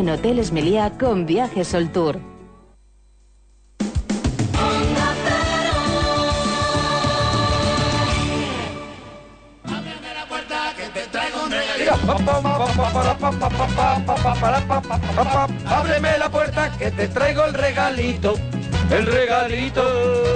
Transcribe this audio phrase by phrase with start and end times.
[0.00, 2.18] En Hoteles Meliá con Viajes Sol Tour.
[15.66, 18.36] Ábreme la puerta que te traigo el regalito.
[18.90, 19.82] El regalito,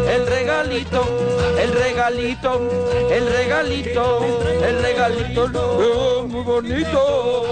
[0.08, 4.24] el regalito, el regalito, el regalito,
[4.64, 7.44] el regalito, oh, muy bonito.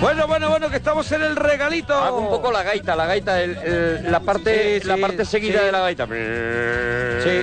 [0.00, 1.94] Bueno, bueno, bueno, que estamos en el regalito.
[1.94, 5.24] Hago un poco la gaita, la gaita, el- el- la parte, Sí, la sí, parte
[5.24, 5.64] seguida sí.
[5.66, 6.04] de la gaita.
[6.06, 7.42] Sí,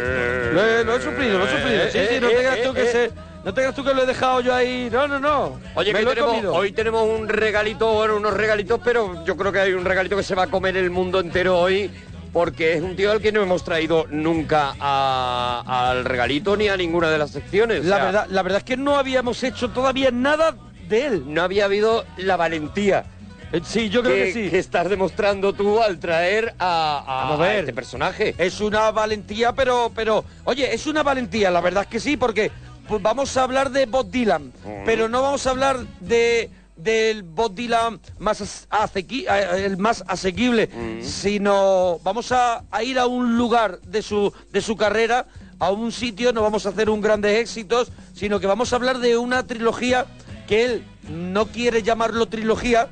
[0.54, 1.84] lo he, lo he sufrido, lo he sufrido.
[1.90, 3.12] Sí, sí, no te creas tú que se,
[3.44, 4.90] no te creas tú que lo he dejado yo ahí.
[4.92, 5.60] No, no, no.
[5.76, 6.54] Oye, Me que lo he tenemos, comido.
[6.54, 10.24] hoy tenemos un regalito, bueno, unos regalitos, pero yo creo que hay un regalito que
[10.24, 11.90] se va a comer el mundo entero hoy,
[12.34, 16.76] porque es un tío al que no hemos traído nunca a- al regalito ni a
[16.76, 17.82] ninguna de las secciones.
[17.82, 20.56] o La sea, verdad, la verdad es que no habíamos hecho todavía nada
[20.90, 21.24] de él.
[21.28, 23.06] No había habido la valentía.
[23.52, 24.50] Eh, Sí, yo creo que, sí.
[24.50, 27.56] que estás demostrando tú al traer a, a- Vamos a ver.
[27.58, 28.34] a este personaje.
[28.40, 32.52] Es una valentía, pero, pero, oye, es una valentía, la verdad es que sí, porque
[32.88, 34.86] pues, vamos a hablar de Bob Dylan, Mm.
[34.86, 40.04] pero no vamos a hablar de del Bob Dylan más as- asequi- eh, el más
[40.08, 41.04] asequible, Mm.
[41.04, 45.28] sino vamos a, a ir a un lugar de su de su carrera,
[45.60, 49.00] a un sitio, no vamos a hacer un grandes éxitos, sino que vamos a hablar
[49.00, 50.06] de una trilogía
[50.48, 52.90] que él no quiere llamarlo trilogía,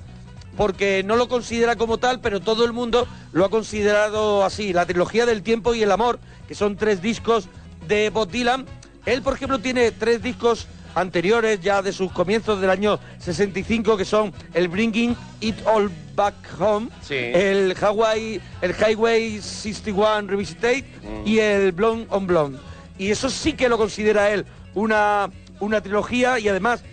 [0.58, 4.86] porque no lo considera como tal, pero todo el mundo lo ha considerado así, la
[4.86, 7.48] trilogía del tiempo y el amor, que son tres discos
[7.88, 8.66] de Bob Dylan.
[9.06, 14.06] Él, por ejemplo, tiene tres discos anteriores ya de sus comienzos del año 65 que
[14.06, 17.16] son el Bringing It All Back Home, Sí.
[17.16, 20.84] el Hawaii, el Highway 61 Revisited
[21.26, 22.60] y el Blonde on Blonde.
[22.98, 26.84] Y eso sí que lo considera él una, una trilogía y además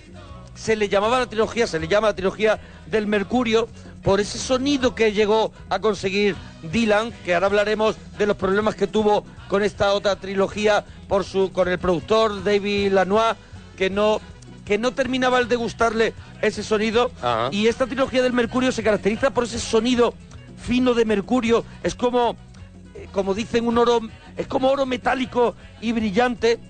[0.55, 3.69] se le llamaba la trilogía, se le llama la trilogía del Mercurio
[4.03, 8.87] por ese sonido que llegó a conseguir Dylan, que ahora hablaremos de los problemas que
[8.87, 13.37] tuvo con esta otra trilogía por su con el productor David Lanois,
[13.79, 14.21] que no
[14.65, 16.13] que no terminaba el de gustarle
[16.43, 17.49] ese sonido Ajá.
[17.53, 20.13] y esta trilogía del Mercurio se caracteriza por ese sonido
[20.59, 22.37] fino de Mercurio, es como
[22.95, 24.01] eh, como dicen un oro
[24.37, 26.61] es como oro metálico y brillante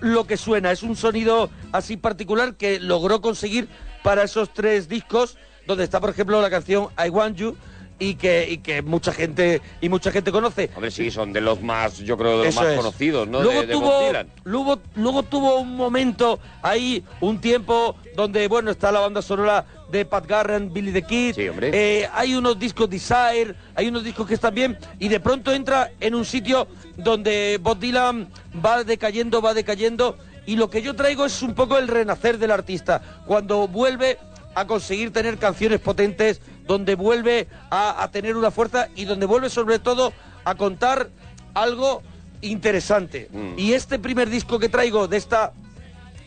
[0.00, 0.70] lo que suena.
[0.70, 3.68] Es un sonido así particular que logró conseguir
[4.02, 7.56] para esos tres discos, donde está, por ejemplo, la canción I Want You
[7.98, 10.70] y que, y que mucha gente y mucha gente conoce.
[10.74, 12.76] Hombre, sí, son de los más, yo creo, de los Eso más es.
[12.76, 13.42] conocidos, ¿no?
[13.42, 14.00] Luego de, de tuvo.
[14.44, 20.04] Luego, luego tuvo un momento ahí, un tiempo donde, bueno, está la banda sonora de
[20.04, 21.34] Pat Garrett, Billy the Kid.
[21.34, 21.70] Sí, hombre.
[21.72, 25.92] Eh, hay unos discos Desire, hay unos discos que están bien, y de pronto entra
[26.00, 26.66] en un sitio
[26.96, 28.28] donde Bob Dylan
[28.64, 30.16] va decayendo, va decayendo,
[30.46, 34.18] y lo que yo traigo es un poco el renacer del artista, cuando vuelve
[34.56, 39.50] a conseguir tener canciones potentes, donde vuelve a, a tener una fuerza y donde vuelve
[39.50, 40.12] sobre todo
[40.44, 41.08] a contar
[41.54, 42.02] algo
[42.40, 43.28] interesante.
[43.32, 43.58] Mm.
[43.58, 45.52] Y este primer disco que traigo de esta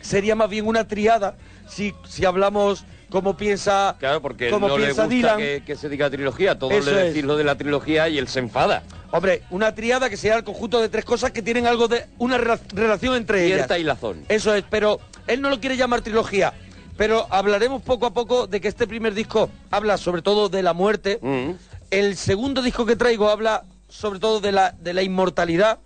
[0.00, 1.36] sería más bien una triada,
[1.68, 5.38] si, si hablamos como piensa, Claro, porque como no le piensa gusta Dylan.
[5.38, 6.58] que, que se diga trilogía.
[6.58, 7.06] Todos Eso le es.
[7.14, 8.82] decís lo de la trilogía y él se enfada.
[9.10, 12.36] Hombre, una triada que sea el conjunto de tres cosas que tienen algo de una
[12.36, 13.56] rela- relación entre ellas.
[13.60, 14.24] Cierta y lazón.
[14.28, 16.52] Eso es, pero él no lo quiere llamar trilogía.
[16.98, 20.74] Pero hablaremos poco a poco de que este primer disco habla sobre todo de la
[20.74, 21.18] muerte.
[21.22, 21.52] Mm.
[21.90, 25.78] El segundo disco que traigo habla sobre todo de la, de la inmortalidad.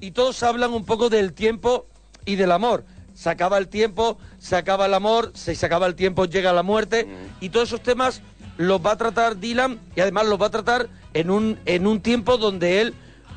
[0.00, 1.86] Y todos hablan un poco del tiempo
[2.24, 2.84] y del amor.
[3.14, 6.62] Se acaba el tiempo, se acaba el amor, se, se acaba el tiempo, llega la
[6.62, 7.06] muerte.
[7.40, 8.22] Y todos esos temas
[8.56, 12.00] los va a tratar Dylan y además los va a tratar en un, en un
[12.00, 12.94] tiempo donde él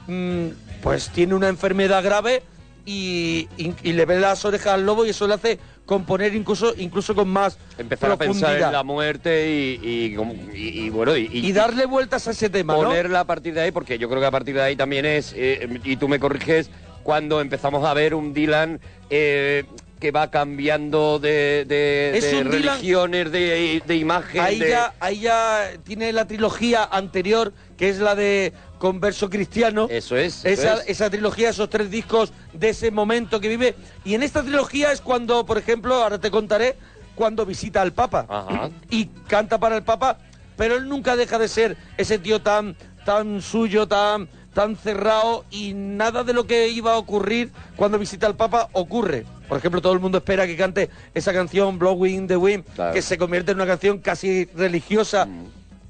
[0.08, 0.48] mm,
[0.84, 2.44] pues tiene una enfermedad grave
[2.86, 6.74] y, y- y le ve las orejas al lobo y eso le hace componer incluso,
[6.78, 10.18] incluso con más Empezar a pensar en la muerte y, y
[10.54, 12.84] y- y bueno, y, y darle vueltas a ese tema, ¿no?
[12.84, 15.34] ponerla a partir de ahí, porque yo creo que a partir de ahí también es,
[15.36, 16.70] eh, y tú me corriges,
[17.04, 18.80] cuando empezamos a ver un Dylan
[19.10, 19.66] eh,
[20.00, 24.42] que va cambiando de, de- Es de un Dylan- religiones, de, de imagen.
[24.42, 27.54] Ahí ya, ahí ya tiene la trilogía anterior,
[27.84, 29.88] que es la de Converso Cristiano.
[29.90, 30.46] Eso es.
[30.46, 30.84] eso Esa, es.
[30.88, 33.76] esa trilogía, esos tres discos de ese momento que vive.
[34.06, 36.78] Y en esta trilogía es cuando, por ejemplo, ahora te contaré,
[37.14, 38.26] cuando visita al Papa.
[38.30, 38.70] Ajá.
[38.90, 40.18] Y canta para el Papa,
[40.56, 45.74] pero él nunca deja de ser ese tío tan, tan suyo, tan, tan cerrado y
[45.74, 49.26] nada de lo que iba a ocurrir cuando visita al Papa ocurre.
[49.50, 52.94] Por ejemplo, todo el mundo espera que cante esa canción Blowing the Wind, Claro.
[52.94, 55.28] que se convierte en una canción casi religiosa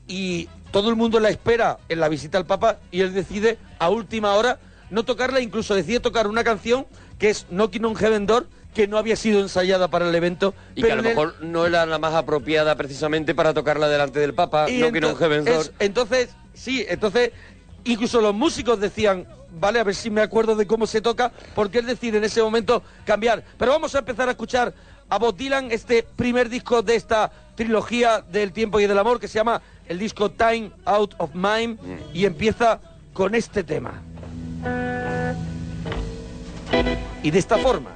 [0.08, 3.90] y todo el mundo la espera en la visita al Papa y él decide a
[3.90, 4.60] última hora
[4.90, 6.86] no tocarla, incluso decide tocar una canción
[7.18, 10.54] que es Knocking on Heaven Door, que no había sido ensayada para el evento.
[10.76, 13.88] Y pero que a lo el- mejor no era la más apropiada precisamente para tocarla
[13.88, 15.56] delante del Papa, y un ento- Heaven's Door.
[15.62, 17.32] es- entonces, sí, entonces,
[17.86, 19.28] incluso los músicos decían,
[19.60, 22.42] vale, a ver si me acuerdo de cómo se toca, porque él decide en ese
[22.42, 23.44] momento cambiar.
[23.58, 24.74] Pero vamos a empezar a escuchar
[25.10, 29.28] a Bob Dylan, este primer disco de esta trilogía del tiempo y del amor, que
[29.28, 31.78] se llama el disco Time Out of Mind,
[32.14, 32.80] y empieza
[33.14, 34.02] con este tema.
[37.22, 37.90] Y de esta forma.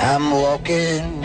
[0.00, 1.20] I'm walking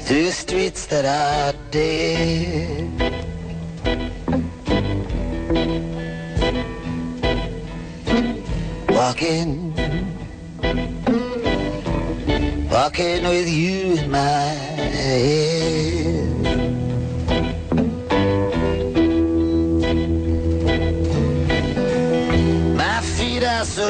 [0.00, 2.88] through streets that are dead.
[8.88, 9.71] Walking,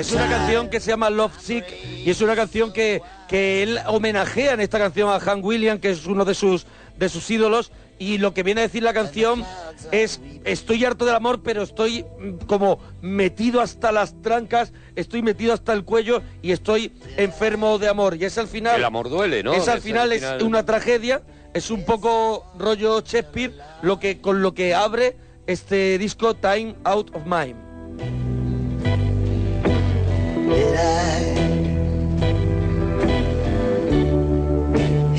[0.00, 1.64] Es una canción que se llama Love Sick
[2.05, 5.90] y es una canción que, que él homenajea en esta canción a Hank Williams, que
[5.90, 6.67] es uno de sus,
[6.99, 7.70] de sus ídolos.
[8.02, 9.44] Y lo que viene a decir la canción
[9.93, 15.52] es, estoy harto del amor, pero estoy mm, como metido hasta las trancas, estoy metido
[15.54, 18.16] hasta el cuello y estoy enfermo de amor.
[18.16, 18.75] Y es al final...
[18.75, 19.52] El amor duele, ¿no?
[19.54, 21.22] Es al Es final, al es final- una tragedia,
[21.54, 23.52] es un poco rollo Shakespeare,
[23.82, 25.16] lo que, con lo que abre
[25.46, 27.54] este disco Time Out of Mind.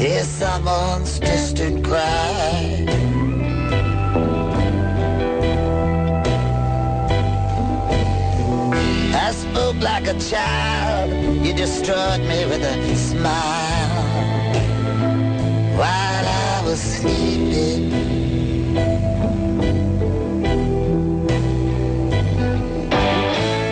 [0.04, 2.86] Hear someone's distant cry?
[9.16, 11.10] I spoke like a child.
[11.46, 14.04] You destroyed me with a smile
[15.80, 17.94] while I was sleeping.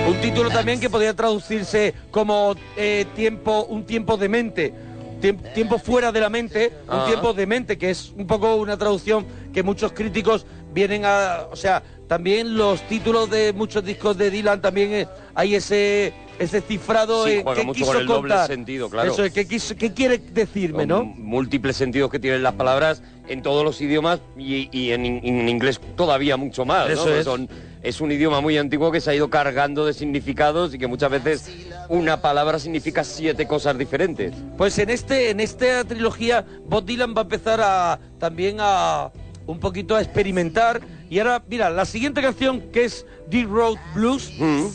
[0.08, 4.74] Un título también que podría traducirse como eh, tiempo, un tiempo de mente,
[5.22, 7.06] tiempo fuera de la mente, un Ah.
[7.08, 11.56] tiempo de mente, que es un poco una traducción que muchos críticos vienen a, o
[11.56, 17.26] sea, también los títulos de muchos discos de Dylan también eh, hay ese ese cifrado
[17.26, 18.48] Sí, eh, juega que mucho quiso con el doble contar.
[18.48, 19.12] sentido, claro.
[19.14, 21.04] Eso es, ¿qué, quiso- qué quiere decirme, no?
[21.04, 25.48] Múltiples sentidos que tienen las palabras en todos los idiomas y, y en, in- en
[25.50, 26.88] inglés todavía mucho más.
[26.88, 26.94] ¿no?
[26.94, 27.26] Eso Porque es.
[27.26, 27.48] Son-
[27.84, 31.10] es un idioma muy antiguo que se ha ido cargando de significados y que muchas
[31.12, 31.50] veces
[31.90, 34.34] una palabra significa siete cosas diferentes.
[34.58, 39.12] Pues en este en esta trilogía Bob Dylan va a empezar a también a
[39.48, 44.32] un poquito a experimentar y ahora mira la siguiente canción que es Deep Road Blues
[44.40, 44.68] Mm.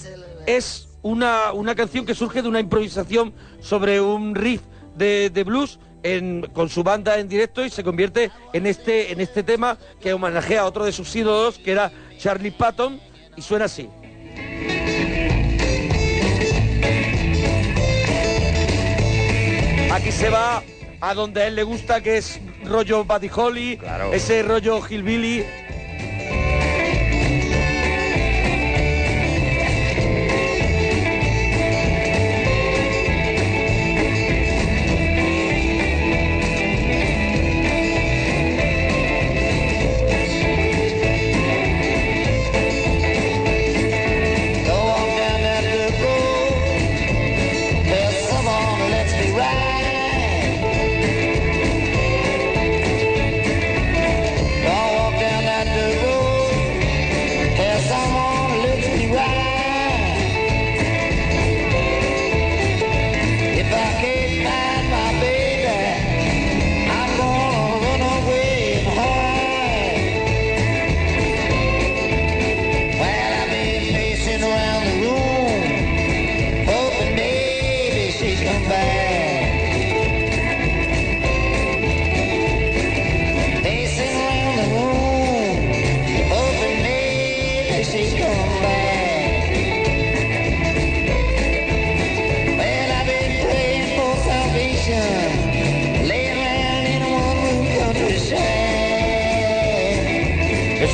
[0.47, 4.63] es una, una canción que surge de una improvisación sobre un riff
[4.97, 5.79] de, de blues
[6.15, 10.13] en- con su banda en directo y se convierte en este en este tema que
[10.13, 13.01] homenajea a otro de sus ídolos que era Charlie Patton
[13.37, 13.89] y suena así.
[19.93, 20.63] Aquí se va
[21.01, 24.13] a donde a él le gusta, que es rollo Buddy Holly, Claro.
[24.13, 25.45] ese rollo Hillbilly.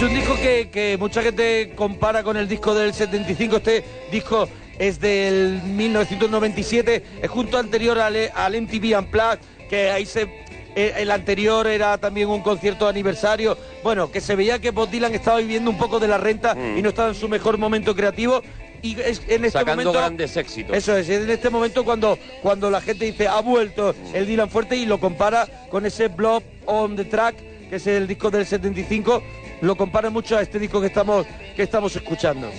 [0.03, 3.59] Es un disco que, que mucha gente compara con el disco del 75.
[3.59, 9.39] Este disco es del 1997, es junto anterior al, al MTV Unplugged,
[9.71, 10.23] que ahí se...
[10.75, 13.57] eh, El anterior era también un concierto de aniversario.
[13.85, 16.83] Bueno, que se veía que Bob Dylan estaba viviendo un poco de la renta y
[16.83, 18.43] no estaba en su mejor momento creativo.
[18.83, 20.77] Y es en este Sacando momento, grandes éxitos.
[20.77, 24.51] Eso es, es en este momento cuando, cuando la gente dice ha vuelto el Dylan
[24.51, 27.37] fuerte y lo compara con ese Blob on the Track,
[27.71, 29.23] que es el disco del 75,
[29.63, 32.51] lo compara mucho a este disco que estamos, que estamos escuchando.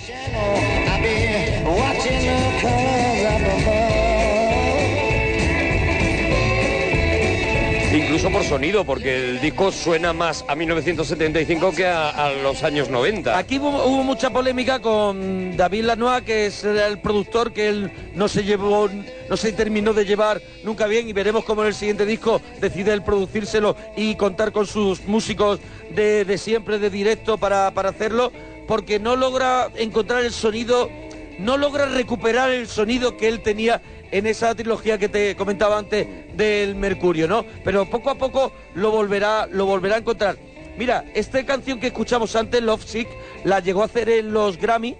[7.94, 13.38] Incluso por sonido, porque el disco suena más a 1975 que a, los años 90.
[13.38, 18.42] Aquí hubo, mucha polémica con David Lanois, que es el productor que él no se
[18.42, 18.90] llevó,
[19.30, 22.92] no se terminó de llevar nunca bien y veremos cómo en el siguiente disco decide
[22.92, 25.60] él producírselo y contar con sus músicos
[25.94, 28.32] de, siempre, de directo para hacerlo,
[28.66, 30.90] porque no logra encontrar el sonido,
[31.38, 33.80] no logra recuperar el sonido que él tenía
[34.14, 36.06] en esa trilogía que te comentaba antes
[36.36, 37.44] del Mercurio, ¿no?
[37.64, 40.36] Pero poco a poco lo volverá, lo volverá a encontrar.
[40.78, 43.08] Mira, esta canción que escuchamos antes, Love Sick,
[43.42, 44.96] la llegó a hacer en los Grammy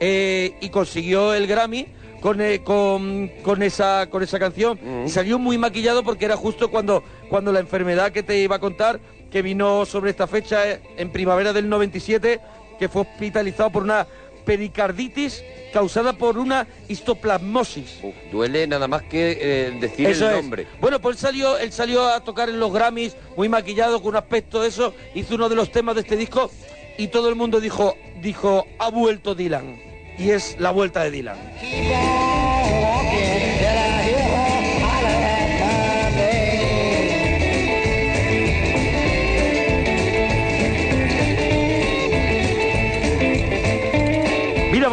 [0.00, 1.86] eh, y consiguió el Grammy
[2.20, 4.80] con, eh, con, con esa, con esa canción.
[5.06, 8.60] Y salió muy maquillado porque era justo cuando, cuando la enfermedad que te iba a
[8.60, 8.98] contar,
[9.30, 12.40] que vino sobre esta fecha eh, en primavera del 97,
[12.80, 14.08] que fue hospitalizado por una
[14.46, 17.98] pericarditis causada por una histoplasmosis.
[18.02, 20.36] Uf, duele nada más que eh, decir Eso el es.
[20.42, 20.66] nombre.
[20.80, 24.16] Bueno, pues él salió, él salió a tocar en los Grammys, muy maquillado, con un
[24.16, 26.50] aspecto de eso, hizo uno de los temas de este disco
[26.96, 29.78] y todo el mundo dijo, dijo, ha vuelto Dylan.
[30.18, 31.36] Y es la vuelta de Dylan.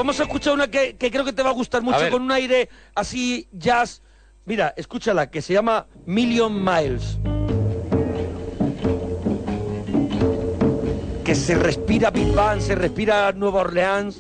[0.04, 2.32] Vamos a escuchar una que, que creo que te va a gustar mucho, con un
[2.32, 4.02] aire así jazz.
[4.44, 7.18] Mira, escúchala, que se llama Million Miles.
[11.24, 14.18] Que se respira Big Bang, se respira Nueva Orleans.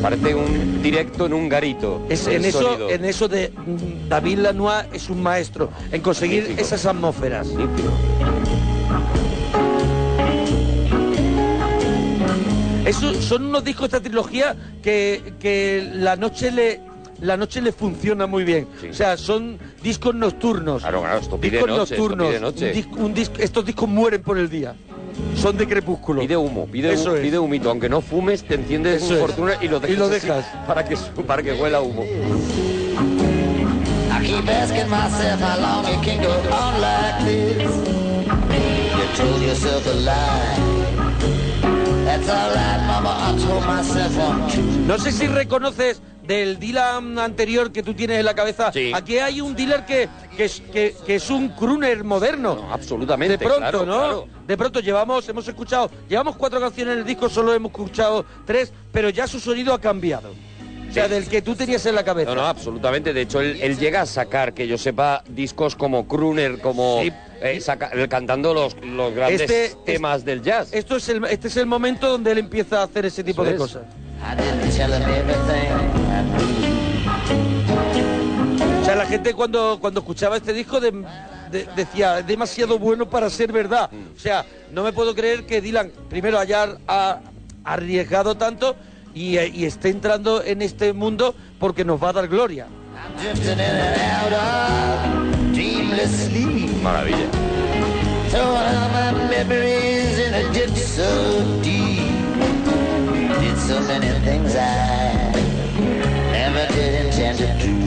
[0.00, 2.06] Parece un directo en un garito.
[2.08, 2.88] Es, en, eso, sonido.
[2.88, 7.48] en eso de mm, David Lanois es un maestro, en conseguir esas atmósferas.
[12.86, 16.80] Eso, son unos discos de esta trilogía que, que la noche le
[17.20, 18.66] la noche le funciona muy bien.
[18.80, 18.88] Sí.
[18.88, 20.80] O sea, son discos nocturnos.
[20.80, 22.28] Claro, claro, esto pide discos noche, esto nocturnos.
[22.28, 22.72] pide noche.
[22.72, 24.74] Un dis- un dis- estos discos mueren por el día.
[25.36, 26.22] Son de crepúsculo.
[26.22, 27.20] Pide humo, pide, Eso humo, es.
[27.22, 27.68] pide humito.
[27.68, 29.20] Aunque no fumes, te enciendes Eso un es.
[29.20, 30.46] fortuna y lo dejas, Y lo dejas.
[30.66, 30.96] para que
[31.26, 32.04] para que huela humo.
[44.86, 48.72] No sé si reconoces del Dylan anterior que tú tienes en la cabeza.
[48.72, 48.92] Sí.
[48.94, 52.54] Aquí hay un dealer que, que, es, que, que es un crooner moderno.
[52.56, 53.98] No, absolutamente, De pronto, claro, ¿no?
[53.98, 54.28] claro.
[54.46, 58.72] De pronto llevamos, hemos escuchado, llevamos cuatro canciones en el disco, solo hemos escuchado tres,
[58.92, 60.32] pero ya su sonido ha cambiado.
[60.90, 62.30] O sea, del que tú tenías en la cabeza.
[62.34, 63.12] No, no, absolutamente.
[63.12, 67.12] De hecho, él, él llega a sacar, que yo sepa, discos como Crooner, como Sí.
[67.40, 70.72] eh, saca- él cantando los, los grandes Este- temas del jazz.
[70.72, 73.48] Esto es el, este es el momento donde él empieza a hacer ese tipo Eso
[73.50, 73.60] de es.
[73.60, 73.82] cosas.
[78.80, 80.92] O sea, la gente cuando, cuando escuchaba este disco de-
[81.50, 83.90] de- decía, es demasiado bueno para ser verdad.
[83.92, 84.16] Mm.
[84.16, 87.20] O sea, no me puedo creer que Dylan primero haya ha-
[87.64, 88.74] arriesgado tanto
[89.14, 92.66] y, eh, y esté entrando en este mundo porque nos va a dar gloria.
[92.94, 96.70] I'm drifting in and out of dreamless sleep.
[96.82, 97.30] Maravilla.
[98.30, 102.12] Throwing out my memories in a ditch so deep.
[103.40, 105.32] Did so many things I
[106.32, 107.79] never did intend to do.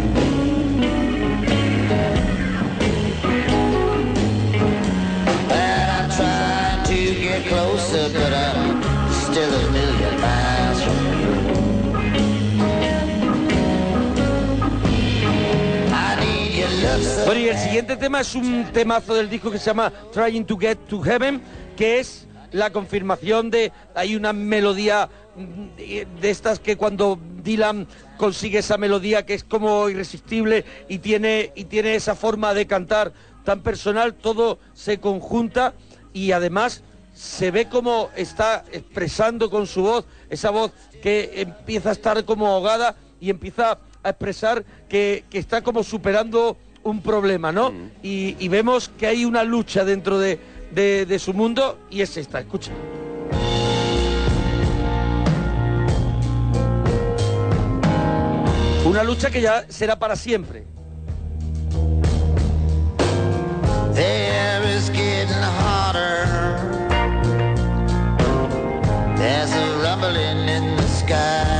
[17.54, 21.00] El siguiente tema es un temazo del disco que se llama Trying to Get to
[21.00, 21.40] Heaven,
[21.78, 28.58] que es la confirmación de hay una melodía mm, de estas que cuando Dylan consigue
[28.58, 33.62] esa melodía que es como irresistible y tiene y tiene esa forma de cantar tan
[33.62, 35.76] personal, todo se conjunta
[36.12, 36.82] y además
[37.14, 40.72] se ve como está expresando con su voz, esa voz
[41.04, 46.58] que empieza a estar como ahogada y empieza a expresar que, que está como superando
[46.84, 47.72] un problema, ¿no?
[48.02, 50.40] Y, y vemos que hay una lucha dentro de,
[50.72, 52.72] de- de su mundo y es esta, escucha.
[58.86, 60.66] Una lucha que ya será para siempre.
[69.18, 71.53] There's a rumbling in the.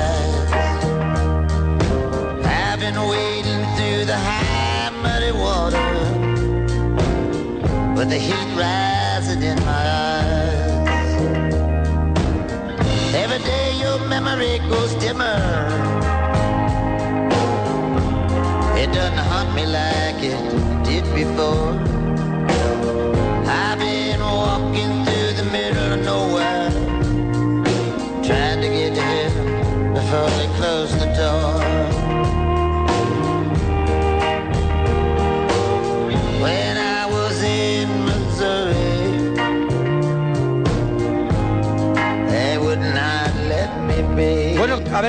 [8.04, 11.14] With the heat rising in my eyes.
[13.16, 15.40] Every day your memory grows dimmer.
[18.76, 20.42] It doesn't haunt me like it
[20.84, 21.72] did before.
[23.48, 26.72] I've been walking through the middle of nowhere,
[28.28, 30.50] trying to get to heaven before they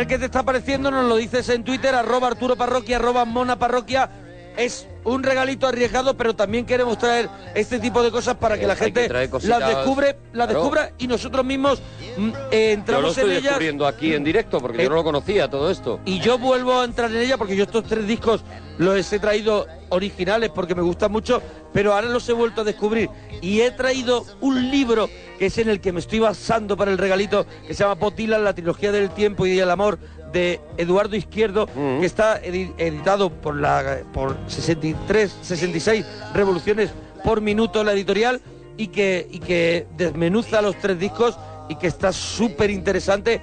[0.07, 4.24] Qué te está pareciendo, nos lo dices en Twitter, arroba Arturo Parroquia, arroba Mona Parroquia.
[4.57, 8.75] Es un regalito arriesgado, pero también queremos traer este tipo de cosas para que la
[8.77, 10.61] que gente las descubre, las claro.
[10.61, 11.83] descubra y nosotros mismos
[12.17, 13.43] mm, eh, Yo lo entramos estoy en ellas.
[13.45, 16.01] descubriendo aquí en directo porque Eh, yo no lo conocía todo esto.
[16.05, 18.45] Y yo vuelvo a entrar en ella porque yo estos tres discos
[18.79, 21.43] los he traído originales porque me gustan mucho,
[21.73, 23.11] pero ahora los he vuelto a descubrir.
[23.43, 26.99] Y he traído un libro que es en el que me estoy basando para el
[26.99, 29.99] regalito, que se llama Dylan, la trilogía del tiempo y del amor,
[30.35, 32.01] de Eduardo Izquierdo, Mm.
[32.01, 36.91] que está edi- editado por la por 63, 66 revoluciones
[37.25, 38.43] por minuto la editorial
[38.77, 41.39] y que, y que desmenuza los tres discos
[41.71, 43.41] y que está súper interesante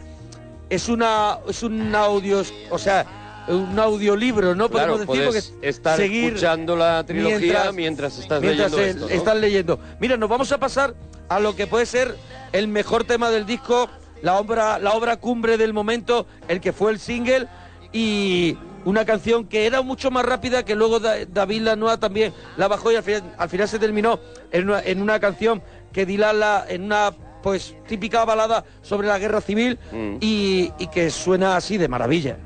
[0.70, 4.70] es una es un audio, o sea, un audiolibro, ¿no?
[4.70, 9.08] Claro, Podemos decir puedes porque estar escuchando la trilogía mientras, estás mientras leyendo el- esto,
[9.08, 9.16] ¿no?
[9.16, 9.80] estás leyendo.
[10.00, 10.94] Mira, nos vamos a pasar
[11.28, 12.16] a lo que puede ser
[12.52, 13.90] el mejor tema del disco,
[14.22, 17.48] la obra la obra cumbre del momento, el que fue el single
[17.92, 22.68] y una canción que era mucho más rápida que luego Da- David Lanois también la
[22.68, 24.20] bajó y al final, al final se terminó
[24.52, 25.62] en una, en una canción
[25.92, 27.12] que Dylan la, en una
[27.44, 30.18] pues típica balada sobre la guerra civil Mm.
[30.22, 32.38] y, y que suena así de maravilla.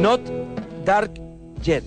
[0.00, 0.20] Not
[0.84, 1.12] Dark
[1.62, 1.84] Yet.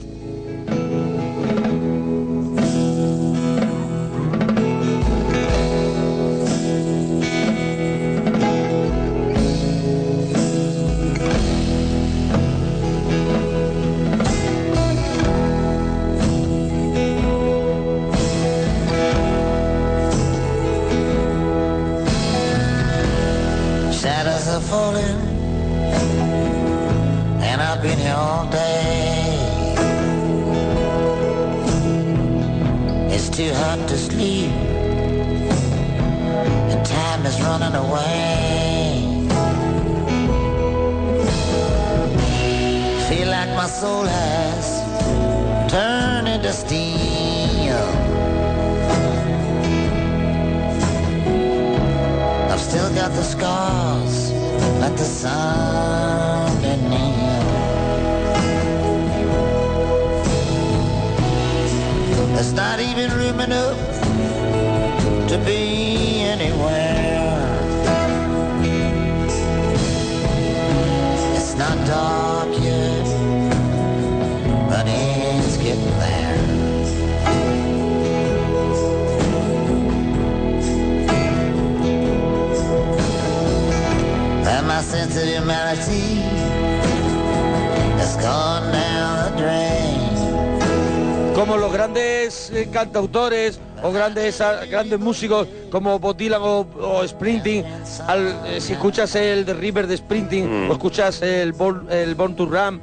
[92.78, 97.64] Cantautores o grandes ah, grandes músicos como Bob Dylan o, o Sprinting,
[98.08, 102.36] al- eh, si escuchas el The River de Sprinting o escuchas el Born, el Born
[102.36, 102.80] to Ram,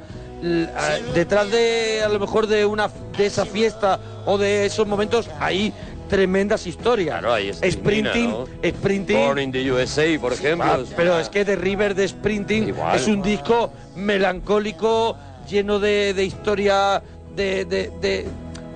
[0.75, 5.29] ah, detrás de a lo mejor de una de esa fiesta o de esos momentos
[5.39, 5.71] hay
[6.09, 7.19] tremendas historias.
[7.19, 8.45] Claro, ahí Sprinting, ¿no?
[8.63, 10.67] Sprinting Born in the USA, por ejemplo.
[10.69, 12.95] Ah, pero es que The River de Sprinting Igual.
[12.97, 15.15] es un disco melancólico,
[15.49, 17.01] lleno de, de historia,
[17.35, 18.25] de, de- de-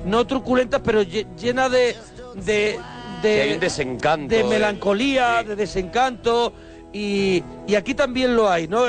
[0.05, 1.95] no truculentas, pero lle- llena de...
[2.35, 2.79] de
[3.21, 4.43] de, Que hay un desencanto, de eh.
[4.45, 5.47] melancolía, Sí.
[5.49, 6.53] de desencanto
[6.93, 8.83] y, y aquí también lo hay, ¿no?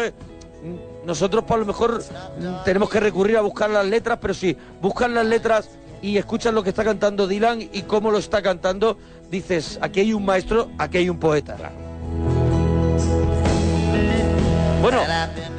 [1.04, 2.00] Nosotros por lo mejor
[2.38, 5.70] mm, tenemos que recurrir a buscar las letras, pero si buscan las letras
[6.00, 8.98] y escuchas lo que está cantando Dylan y cómo lo está cantando,
[9.32, 11.56] dices, aquí hay un maestro, aquí hay un poeta.
[14.80, 15.00] Bueno,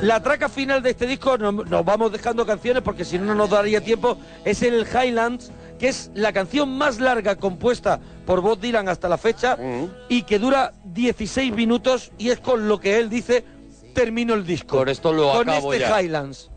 [0.01, 3.35] la traca final de este disco, nos, nos vamos dejando canciones porque si no, no
[3.35, 8.59] nos daría tiempo, es el Highlands, que es la canción más larga compuesta por Bob
[8.59, 9.57] Dylan hasta la fecha
[10.09, 13.43] y que dura 16 minutos y es con lo que él dice,
[13.93, 14.77] termino el disco.
[14.77, 16.01] Con esto lo Con acabo este ya.
[16.01, 16.49] Highlands,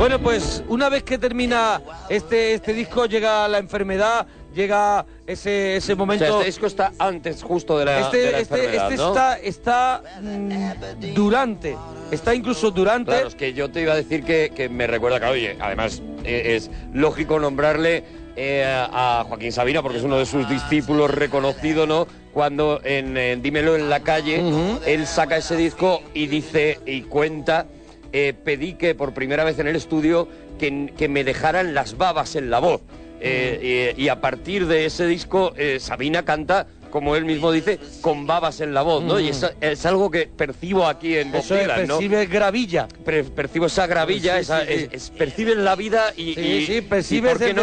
[0.00, 5.92] Bueno, pues una vez que termina este, este disco, llega la enfermedad, llega ese, ese
[5.92, 6.24] O momento...
[6.24, 9.08] sea, este disco está antes justo de la, de Este, la este, enfermedad, este ¿no?
[9.08, 11.76] está, está mm, durante,
[12.10, 13.10] está incluso durante.
[13.10, 16.00] Claro, es que yo te iba a decir que, que me recuerda, claro, oye, además
[16.24, 18.02] eh, es lógico nombrarle
[18.36, 22.06] eh, a Joaquín Sabina porque es uno de sus discípulos reconocido, ¿no?
[22.32, 24.42] Cuando en, Dímelo en la calle,
[24.86, 27.66] él saca ese disco y dice y cuenta,
[28.12, 32.36] eh, pedí que por primera vez en el estudio que, que me dejaran las babas
[32.36, 32.80] en la voz.
[33.22, 37.78] Eh, y, y a partir de ese disco, eh, Sabina canta, como él mismo dice,
[38.00, 39.20] con babas en la voz, ¿no?
[39.20, 41.98] Y es, es algo que percibo aquí en Bob Dylan, ¿no?
[41.98, 42.88] percibe gravilla.
[43.04, 44.72] Percibo esa gravilla, Sí, esa, sí, sí.
[44.72, 47.62] es- es- percibes la vida y, Sí, y- y percibes ¿por qué el no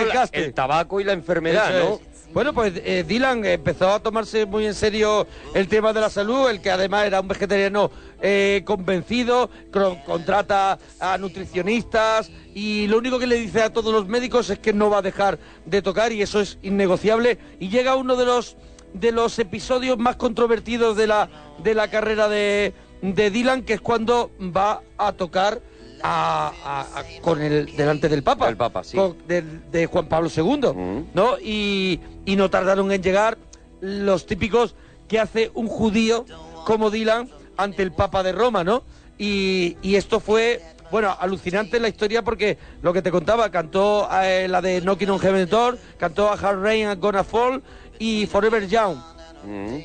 [0.53, 2.06] tabaco y la enfermedad, Eso ¿no?
[2.33, 6.49] Bueno, pues eh, Dylan empezó a tomarse muy en serio el tema de la salud,
[6.49, 7.89] el que además era un vegetariano
[8.21, 14.07] eh, convencido, cro- contrata a nutricionistas y lo único que le dice a todos los
[14.07, 17.39] médicos es que no va a dejar de tocar y eso es innegociable.
[17.59, 18.55] Y llega uno de los
[18.93, 21.29] de los episodios más controvertidos de la
[21.63, 25.61] de la carrera de, de Dylan, que es cuando va a tocar
[26.03, 28.97] a- a- a- con el delante del Papa, Del Papa, sí.
[28.97, 31.37] con- de, de Juan Pablo II, ¿no?
[31.41, 33.37] Y, y no tardaron en llegar
[33.81, 34.75] los típicos
[35.07, 36.25] que hace un judío
[36.65, 38.83] como Dylan ante el Papa de Roma, ¿no?
[39.17, 44.47] Y, y esto fue, bueno, alucinante la historia porque lo que te contaba, cantó eh,
[44.49, 47.63] la de Knocking on Heaven's Door, cantó a Hard Rain and Gonna Fall
[47.99, 48.97] y Forever Young.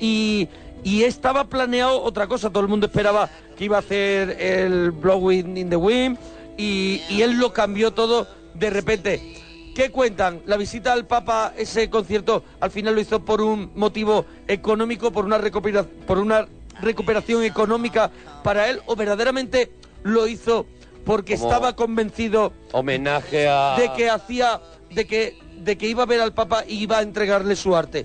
[0.00, 0.48] Y,
[0.84, 5.56] y estaba planeado otra cosa, todo el mundo esperaba que iba a hacer el Blowing
[5.56, 6.18] in the Wind
[6.56, 9.38] y, y él lo cambió todo de repente.
[9.74, 10.42] ¿Qué cuentan?
[10.44, 15.24] La visita al Papa, ese concierto, al final lo hizo por un motivo económico, por
[15.24, 16.46] una, recupera- por una
[16.82, 18.10] recuperación económica
[18.42, 20.66] para él, o verdaderamente lo hizo
[21.06, 23.76] porque Como- estaba convencido Homenaje a...
[23.78, 27.02] de que hacía de que de que iba a ver al Papa y iba a
[27.02, 28.04] entregarle su arte.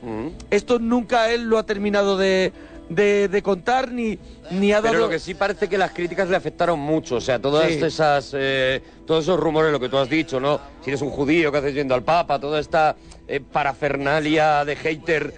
[0.51, 2.53] Esto nunca él lo ha terminado de,
[2.89, 4.17] de, de contar ni
[4.49, 7.21] ni ha dado Pero lo que sí parece que las críticas le afectaron mucho, o
[7.21, 7.79] sea, todas Sí.
[7.83, 10.59] esas, eh, todos esos rumores, lo que tú has dicho, ¿no?
[10.81, 12.39] Si eres un judío, ¿qué haces yendo al Papa?
[12.39, 12.95] Toda esta
[13.27, 15.33] eh, parafernalia de hater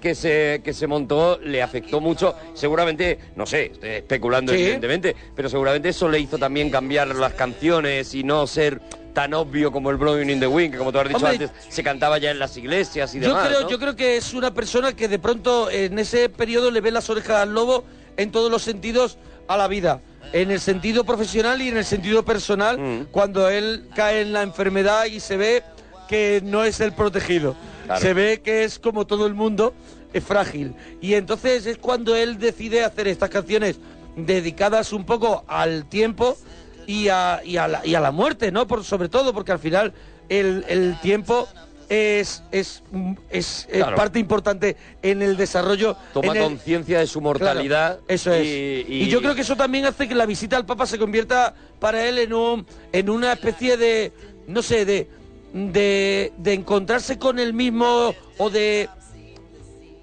[0.00, 2.34] que se, que se montó le afectó mucho.
[2.54, 4.60] Seguramente, no sé, estoy especulando Sí.
[4.62, 8.80] evidentemente, pero seguramente eso le hizo también cambiar las canciones y no ser
[9.12, 11.50] tan obvio como el Blowing in the Wind, que como tú has dicho Hombre, antes,
[11.68, 13.68] se cantaba ya en las iglesias y yo demás, creo ¿no?
[13.68, 17.08] yo creo que es una persona que de pronto en ese periodo le ve las
[17.10, 17.84] orejas al lobo
[18.16, 20.00] en todos los sentidos a la vida.
[20.32, 23.06] En el sentido profesional y en el sentido personal, Mm.
[23.10, 25.62] cuando él cae en la enfermedad y se ve
[26.08, 27.54] que no es el protegido.
[27.84, 28.00] Claro.
[28.00, 29.74] Se ve que es como todo el mundo,
[30.14, 30.74] es frágil.
[31.02, 33.78] Y entonces es cuando él decide hacer estas canciones
[34.16, 36.36] dedicadas un poco al tiempo
[36.86, 38.66] y a, y a, la, y a la muerte, ¿no?
[38.66, 39.92] Por, sobre todo porque al final
[40.28, 41.48] el, el tiempo
[41.88, 42.82] es, es,
[43.30, 43.96] es, Claro.
[43.96, 45.96] parte importante en el desarrollo.
[46.14, 47.98] Toma conciencia de su mortalidad.
[47.98, 48.46] Claro, eso es.
[48.46, 51.54] y- Y, yo creo que eso también hace que la visita al Papa se convierta
[51.80, 54.12] para él en un en una especie de
[54.46, 55.08] no sé de
[55.52, 58.88] de, de encontrarse con él mismo o de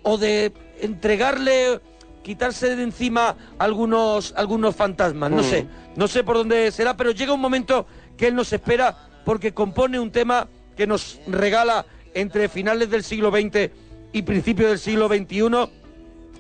[0.04, 1.80] o de entregarle
[2.24, 5.44] quitarse de encima algunos algunos fantasmas, no Mm.
[5.46, 7.86] sé, no sé por dónde será, pero llega un momento
[8.18, 13.32] que él nos espera porque compone un tema que nos regala entre finales del siglo
[13.32, 13.72] XX
[14.12, 15.70] y principios del siglo XXI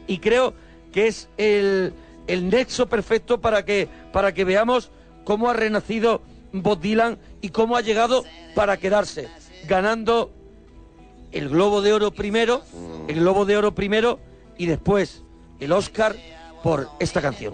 [0.07, 0.53] y creo
[0.91, 1.93] que es el,
[2.27, 4.91] el nexo perfecto para que, para que veamos
[5.23, 8.23] cómo ha renacido Bob Dylan y cómo ha llegado
[8.55, 9.27] para quedarse,
[9.67, 10.31] ganando
[11.31, 12.63] el Globo de Oro primero,
[13.07, 14.19] el Globo de Oro primero
[14.57, 15.23] y después
[15.59, 16.15] el Oscar
[16.63, 17.53] por esta canción.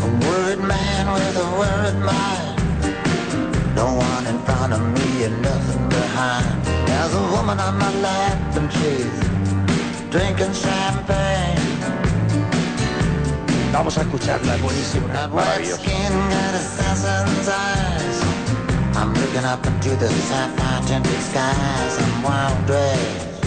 [0.00, 2.56] A worried man with a worried mind.
[3.74, 6.64] No one in front of me and nothing behind.
[6.86, 11.56] There's a woman on my lap and she's drinking champagne.
[13.72, 15.06] Vamos a escucharla, es buenísimo.
[18.96, 21.98] I'm looking up into the sapphire tinted skies.
[22.00, 23.44] I'm wild dressed,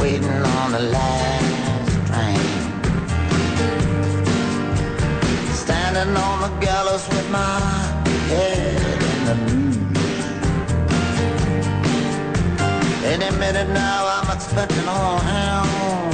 [0.00, 2.40] waiting on the last train.
[5.52, 7.60] Standing on the gallows with my
[8.32, 10.24] head in the news.
[13.04, 16.05] Any minute now, I'm expecting all hell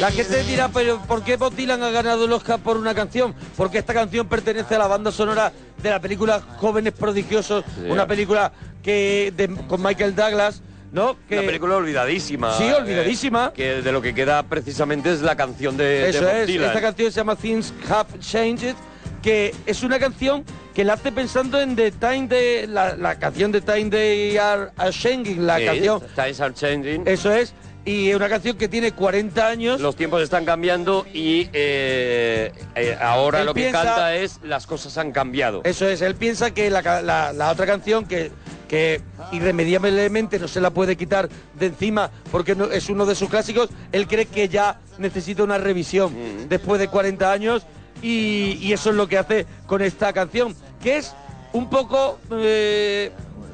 [0.00, 3.34] La gente dirá, pero ¿por qué Bob Dylan ha ganado el Oscar por una canción?
[3.56, 5.52] Porque esta canción pertenece a la banda sonora
[5.82, 11.16] de la película Jóvenes Prodigiosos, una película que de- con Michael Douglas, ¿no?
[11.28, 12.56] Que, Una película olvidadísima.
[12.56, 13.48] Sí, olvidadísima.
[13.48, 16.46] eh, que de lo que queda precisamente es la canción de, de Eso Bob es,
[16.46, 16.66] Dylan.
[16.68, 18.76] esta canción se llama Things Have Changed,
[19.20, 23.50] que es una canción que la hace pensando en The Time de la, la canción
[23.50, 27.02] de Time They Are Changing, la Sí, canción, Times are changing.
[27.08, 27.52] eso es,
[27.84, 29.80] y es una canción que tiene 40 años.
[29.80, 34.98] Los tiempos están cambiando y eh, eh, ahora Él lo que canta es las cosas
[34.98, 35.62] han cambiado.
[35.64, 38.30] Eso es, él piensa que la, la- la otra canción que,
[38.68, 39.00] que
[39.32, 43.70] irremediablemente no se la puede quitar de encima porque no- es uno de sus clásicos,
[43.92, 46.14] él cree que ya necesita una revisión
[46.48, 47.62] después de 40 años
[48.02, 51.14] y, y eso es lo que hace con esta canción, que es
[51.52, 53.10] un poco, eh,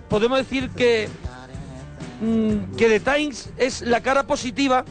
[0.09, 1.09] podemos decir que,
[2.21, 4.85] mm, que The Times es la cara positiva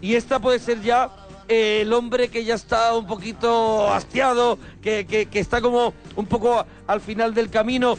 [0.00, 1.10] y esta puede ser ya
[1.48, 6.26] eh, el hombre que ya está un poquito hastiado, que, que- que está como un
[6.26, 7.98] poco al final del camino.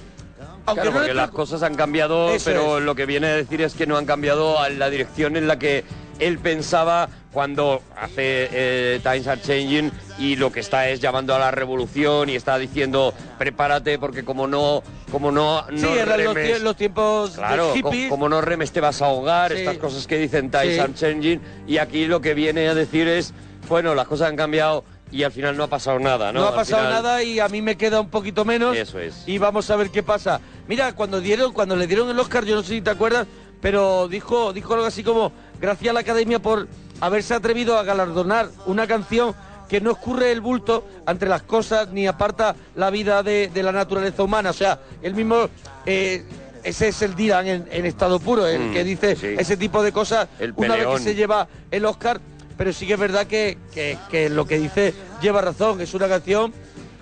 [0.66, 2.84] Aunque Claro, no porque le- las cosas han cambiado, Eso pero es.
[2.84, 5.58] lo que viene a decir es que no han cambiado a la dirección en la
[5.58, 5.84] que
[6.20, 11.40] él pensaba cuando hace eh, Times Are Changing y lo que está es llamando a
[11.40, 16.36] la revolución y está diciendo prepárate porque como no como no, Sí, no eran los,
[16.36, 18.10] remes- tie- los tiempos Claro, de co- hippies.
[18.10, 19.60] como no remes te vas a ahogar, Sí.
[19.60, 20.80] estas cosas que dicen Times Sí.
[20.80, 23.34] Are Changing y aquí lo que viene a decir es,
[23.68, 26.42] bueno, las cosas han cambiado y al final no ha pasado nada, ¿no?
[26.42, 28.76] No, ha Al pasado final- nada y a mí me queda un poquito menos.
[28.78, 29.24] Eso es.
[29.26, 30.40] Y vamos a ver qué pasa.
[30.68, 33.26] Mira, cuando dieron, cuando le dieron el Oscar, yo no sé si te acuerdas,
[33.60, 36.68] pero dijo, dijo algo así como, gracias a la Academia por
[37.02, 39.34] haberse atrevido a galardonar una canción
[39.68, 43.72] que no escurre el bulto entre las cosas ni aparta la vida de, de la
[43.72, 44.50] naturaleza humana.
[44.50, 45.48] O sea, él mismo,
[45.86, 46.24] eh,
[46.64, 49.36] ese es el Dylan en, en estado puro, el Mm, que dice sí.
[49.38, 52.20] ese tipo de cosas El una vez que se lleva el Oscar,
[52.58, 56.08] pero sí que es verdad que, que- que lo que dice lleva razón, es una
[56.08, 56.52] canción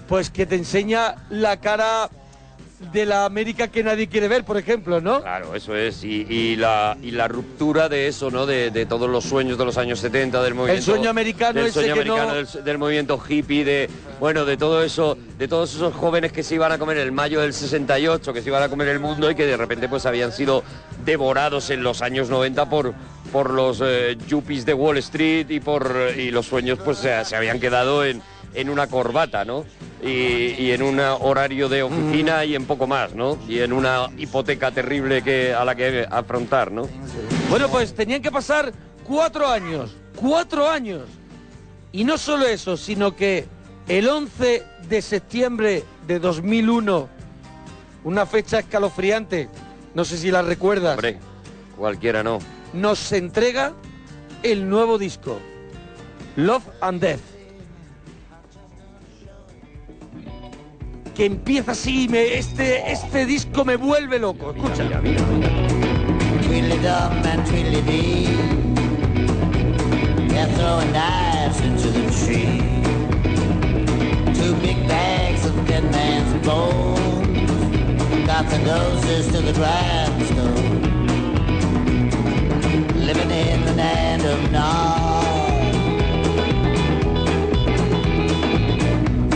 [0.08, 2.10] pues que te enseña la cara
[2.80, 5.22] de la América que nadie quiere ver, por ejemplo, ¿no?
[5.22, 6.04] Claro, eso es.
[6.04, 8.46] Y, y la, y la ruptura de eso, ¿no?
[8.46, 10.86] De, de todos los sueños de los años 70, del movimiento...
[10.92, 13.90] sueño americano del sueño americano, no- del, del movimiento hippie, de...
[14.20, 17.42] Bueno, de todo eso, de todos esos jóvenes que se iban a comer el mayo
[17.42, 20.32] del 68, que se iban a comer el mundo y que de repente pues habían
[20.32, 20.63] sido
[21.04, 22.94] devorados en los años 90 por,
[23.32, 27.36] por los eh, yuppies de Wall Street y por y los sueños pues se, se
[27.36, 28.22] habían quedado en,
[28.54, 29.66] en una corbata, ¿no?
[30.04, 33.38] Y, y en un horario de oficina y en poco más, ¿no?
[33.48, 36.88] Y en una hipoteca terrible que a la que afrontar, ¿no?
[37.50, 38.72] Bueno, pues tenían que pasar
[39.04, 41.02] cuatro años, cuatro años.
[41.92, 43.46] Y no solo eso, sino que
[43.88, 47.08] el 11 de septiembre de 2001,
[48.04, 49.50] una fecha escalofriante,
[49.96, 51.18] no sé si la recuerdas, Hombre,
[51.76, 52.38] cualquiera no.
[52.74, 53.74] nos entrega
[54.44, 55.40] el nuevo disco,
[56.36, 57.20] Love and Death.
[61.18, 64.52] Que empieza así, me- este, este disco me vuelve loco.
[64.52, 64.84] Escucha.
[67.26, 68.28] And tweedly dee.
[70.30, 72.62] They're throwing knives into the tree.
[74.36, 77.52] Two big bags of dead man's bones.
[78.28, 80.82] Got the noses to the grindstone.
[82.96, 85.27] Living in the land of Nod.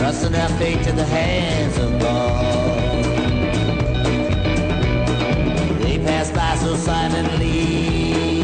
[0.02, 3.04] Trusting their fate to the hands of God.
[5.80, 8.42] They pass by so silently.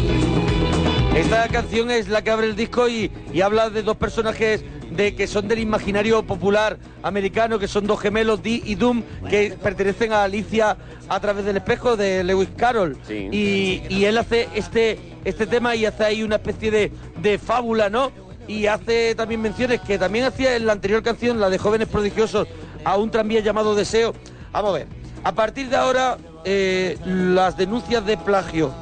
[1.17, 5.17] Esta canción es la que abre el disco y, y habla de dos personajes de
[5.17, 10.13] que son del imaginario popular americano, que son dos gemelos, Dee y Doom, que pertenecen
[10.13, 10.77] a Alicia
[11.09, 12.97] a través del espejo de Lewis Carroll.
[13.05, 13.29] Sí.
[13.33, 17.91] Y, y él hace este, este tema y hace ahí una especie de, de fábula,
[17.91, 18.28] ¿no?
[18.49, 22.49] Y hace también menciones que también hacía en la anterior canción, la de Jóvenes Prodigiosos,
[22.85, 24.15] a un tranvía llamado Deseo.
[24.53, 24.87] Vamos a ver,
[25.23, 28.73] a partir de ahora, eh, las denuncias de plagio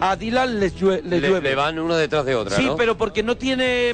[0.00, 1.50] a Dylan les, llue- les Le, llueve.
[1.50, 2.76] le van uno detrás de otra, Sí, ¿no?
[2.76, 3.92] pero porque no tiene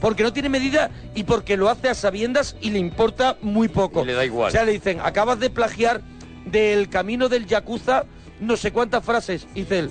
[0.00, 4.02] porque no tiene medida y porque lo hace a sabiendas y le importa muy poco.
[4.02, 4.48] Y le da igual.
[4.48, 6.00] O sea, le dicen, acabas de plagiar
[6.44, 8.04] del camino del Yakuza
[8.40, 9.46] no sé cuántas frases.
[9.54, 9.90] Y dice él,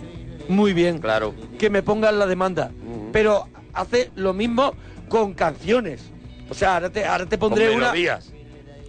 [0.49, 1.33] muy bien, Claro.
[1.57, 2.71] que me pongan la demanda.
[3.13, 4.73] Pero hace lo mismo
[5.09, 6.01] con canciones.
[6.49, 7.87] O sea, ahora te, ahora te Con pondré una...
[7.91, 8.31] melodías.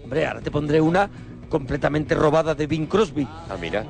[0.03, 1.09] Hombre, ahora te pondré una
[1.49, 3.27] completamente robada de Bing Crosby.
[3.49, 3.85] Ah, mira.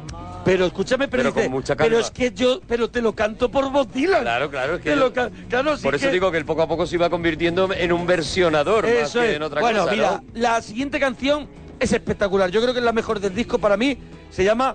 [0.44, 3.70] Pero escúchame, pero, Pero con mucha pero es que yo, pero te lo canto por
[3.70, 4.22] Bob Dylan.
[4.22, 6.62] Claro, claro, es que yo- lo ca- claro, Por eso que- digo que el poco
[6.62, 9.37] a poco se iba convirtiendo en un versionador más Eso que es.
[9.37, 10.24] en otra bueno, cosa, mira, ¿no?
[10.40, 11.46] la siguiente canción
[11.78, 12.50] es espectacular.
[12.50, 13.96] Yo creo que es la mejor del disco para mí.
[14.31, 14.74] Se llama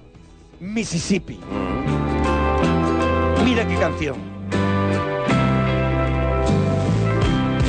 [0.61, 1.35] Mississippi.
[1.35, 3.43] Mm.
[3.43, 4.36] Mira qué canción.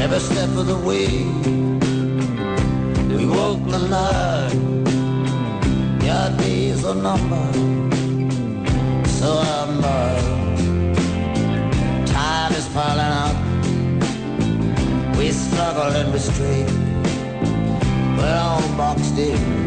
[0.01, 1.25] Every step of the way.
[3.17, 4.87] We walk the line,
[6.07, 7.93] your days are numbered,
[9.09, 10.19] so am I.
[12.07, 13.37] Time is piling up,
[15.17, 16.67] we struggle and we strain.
[18.17, 19.58] We're all boxed in,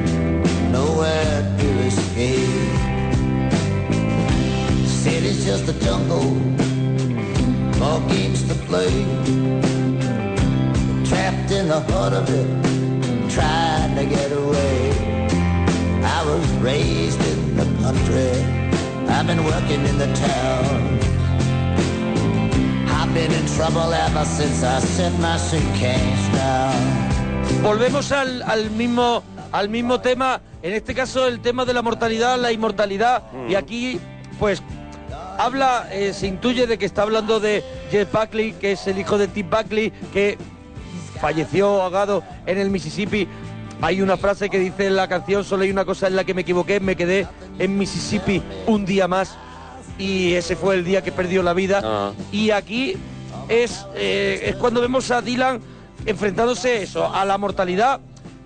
[12.02, 14.92] Trapped in the heart of it, trying to get away.
[16.04, 18.32] I was raised in the country,
[19.08, 21.00] I've been working in the town.
[22.90, 27.62] I've been in trouble ever since I set my suitcase down.
[27.62, 32.40] Volvemos al, al mismo al mismo tema, en este caso el tema de la mortalidad,
[32.40, 34.00] la inmortalidad, y aquí
[34.40, 34.64] pues
[35.38, 39.20] habla, eh, se intuye de que está hablando de Jeff Buckley, que es el hijo
[39.20, 40.38] de Tim Buckley, que
[41.22, 43.28] falleció ahogado en el Mississippi.
[43.82, 46.34] Hay una frase que dice en la canción, solo hay una cosa en la que
[46.34, 47.28] me equivoqué, me quedé
[47.60, 49.38] en Mississippi un día más
[49.98, 51.82] y ese fue el día que perdió la vida.
[51.84, 52.12] Ah.
[52.32, 52.96] Y aquí
[53.50, 55.62] es, eh, es cuando vemos a Dylan
[56.06, 58.00] enfrentándose eso, a la mortalidad,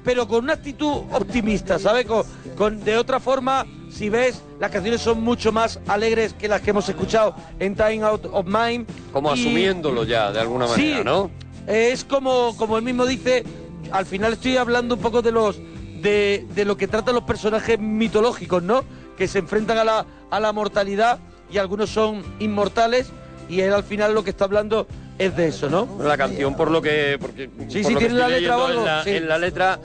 [0.04, 2.06] pero con una actitud optimista, ¿sabes?
[2.06, 2.24] Con,
[2.58, 6.70] con- de otra forma, si ves, las canciones son mucho más alegres que las que
[6.70, 8.88] hemos escuchado en Time Out of Mind.
[9.12, 11.30] Como Y- asumiéndolo ya, de alguna manera, Sí, ¿no?
[11.68, 13.44] Es como, como él mismo dice,
[13.92, 15.60] al final estoy hablando un poco de los
[16.02, 18.84] de, de lo que tratan los personajes mitológicos, ¿no?
[19.18, 21.20] Que se enfrentan a la, a la mortalidad
[21.52, 23.12] y algunos son inmortales
[23.50, 25.88] y él al final lo que está hablando es de eso, ¿no?
[26.04, 27.18] La canción, por lo que.
[27.20, 29.10] Porque, Sí, por sí, tiene la letra o algo, En la, sí.
[29.12, 29.80] en la letra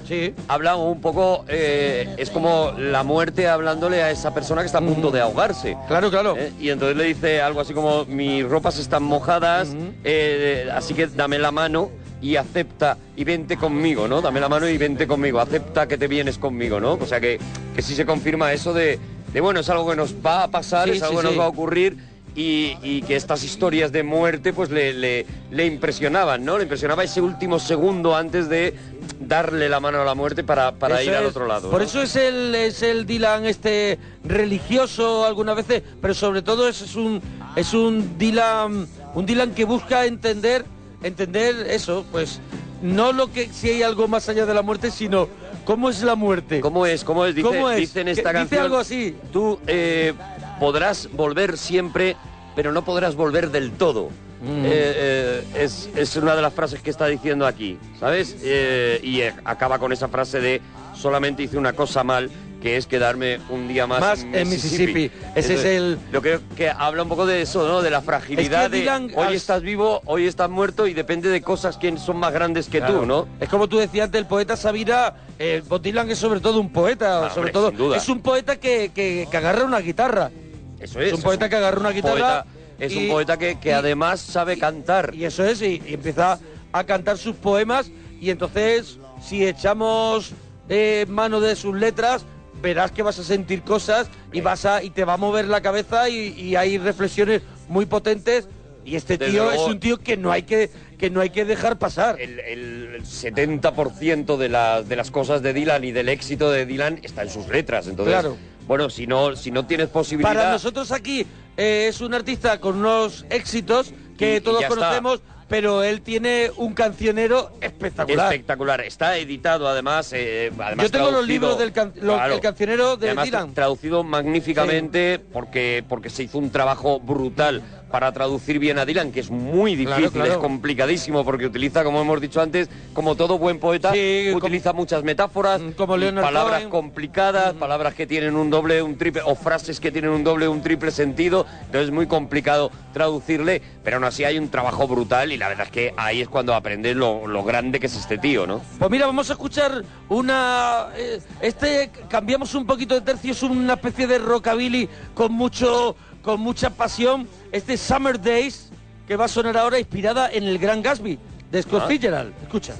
[0.48, 1.44] habla un poco.
[1.48, 5.76] eh, es como la muerte hablándole a esa persona que está a punto de ahogarse.
[5.88, 6.36] Claro, claro.
[6.36, 6.52] ¿eh?
[6.60, 11.38] Y entonces le dice algo así como: Mis ropas están mojadas, eh, así que dame
[11.38, 11.90] la mano.
[12.22, 14.20] Y acepta y vente conmigo, ¿no?
[14.20, 15.40] Dame la mano y vente conmigo.
[15.40, 16.98] Acepta que te vienes conmigo, ¿no?
[17.00, 17.38] O sea que,
[17.74, 18.98] que sí se confirma eso de,
[19.32, 21.32] de, bueno, es algo que nos va a pasar, Sí, es algo sí, que nos
[21.32, 21.38] sí.
[21.38, 21.96] va a ocurrir
[22.34, 26.56] y, y que estas historias de muerte pues le, le- le impresionaban, ¿no?
[26.58, 28.74] Le impresionaba ese último segundo antes de
[29.20, 31.70] darle la mano a la muerte para, para ir al otro lado.
[31.70, 31.86] Por ¿no?
[31.86, 36.96] eso es el, es el Dylan este religioso algunas veces, pero sobre todo es, es
[36.96, 37.20] un
[37.56, 40.64] es un Dylan un Dylan que busca entender
[41.02, 42.40] entender eso, pues
[42.82, 45.28] no lo que si hay algo más allá de la muerte, sino
[45.64, 46.60] cómo es la muerte.
[46.60, 47.04] ¿Cómo es?
[47.04, 47.34] ¿Cómo es?
[47.34, 47.76] Dice, ¿Cómo es?
[47.78, 48.62] dice en esta dice canción.
[48.62, 49.14] algo así.
[49.32, 50.14] Tú eh,
[50.60, 52.16] podrás volver siempre,
[52.54, 54.10] pero no podrás volver del todo.
[54.42, 54.64] Mm.
[54.64, 58.36] Eh, eh, es, es una de las frases que está diciendo aquí, ¿sabes?
[58.42, 60.60] Eh, y eh, acaba con esa frase de
[60.94, 62.30] solamente hice una cosa mal,
[62.62, 65.10] que es quedarme un día más, Más en Mississippi.
[65.34, 67.80] Ese es el- Lo que, que habla un poco de eso, ¿no?
[67.82, 71.40] De la fragilidad Es que de hoy estás vivo, hoy estás muerto y depende de
[71.42, 73.00] cosas que son más grandes que Claro.
[73.00, 73.28] tú, ¿no?
[73.40, 76.70] Es como tú decías antes, el poeta Sabira, eh, Bob Dylan es sobre todo un
[76.70, 77.96] poeta, Ah, sobre hombre, todo sin duda.
[77.96, 80.30] es un poeta que, que- que agarra una guitarra.
[80.80, 81.08] Eso es.
[81.08, 82.12] Es un poeta que agarra una guitarra.
[82.44, 82.46] poeta-
[82.78, 85.14] es un poeta que, que y- además sabe cantar.
[85.14, 86.38] Y eso es, y, empieza
[86.72, 87.90] a cantar sus poemas
[88.20, 90.32] y entonces si echamos
[90.68, 92.24] eh, mano de sus letras,
[92.62, 95.60] verás que vas a sentir cosas y vas a y te va a mover la
[95.60, 98.48] cabeza y, y hay reflexiones muy potentes
[98.84, 101.30] y este Desde tío luego- es un tío que no hay que que no hay
[101.30, 102.20] que dejar pasar.
[102.20, 107.00] El, el 70% de, las de las cosas de Dylan y del éxito de Dylan
[107.02, 107.86] está en sus letras.
[107.86, 108.36] Entonces, Claro.
[108.70, 110.32] Bueno, si no, si no tienes posibilidad...
[110.32, 114.68] Para nosotros aquí eh, es un artista con unos éxitos que Y- y todos está.
[114.76, 118.32] conocemos, pero él tiene un cancionero espectacular.
[118.32, 118.80] Espectacular.
[118.82, 120.12] Está editado además.
[120.12, 122.34] eh, además Yo tengo los libros del can- lo- Claro.
[122.34, 123.54] el cancionero de además Dylan.
[123.54, 129.20] Traducido magníficamente porque, porque se hizo un trabajo brutal para traducir bien a Dylan, que
[129.20, 130.32] es muy difícil, claro.
[130.32, 135.02] es complicadísimo porque utiliza, como hemos dicho antes, como todo buen poeta, Sí, utiliza muchas
[135.02, 136.70] metáforas, como Leonard palabras Cohen.
[136.70, 140.62] complicadas, palabras que tienen un doble, un triple, o frases que tienen un doble, un
[140.62, 141.46] triple sentido.
[141.60, 145.66] Entonces es muy complicado traducirle, pero aún así hay un trabajo brutal y la verdad
[145.66, 148.60] es que ahí es cuando aprendes lo, lo grande que es este tío, ¿no?
[148.78, 150.86] Pues mira, vamos a escuchar una...
[150.96, 156.40] eh, este, cambiamos un poquito de tercio, es una especie de rockabilly con mucho con
[156.40, 157.28] mucha pasión.
[157.52, 158.70] Este Summer Days,
[159.06, 161.18] que va a sonar ahora inspirada en el Gran Gatsby,
[161.50, 161.88] de Scott Ah.
[161.88, 162.32] Fitzgerald.
[162.42, 162.74] Escucha.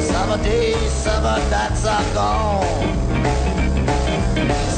[0.00, 2.64] Summer days, summer nights are gone.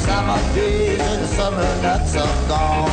[0.05, 2.90] Summer days and summer nights are gone.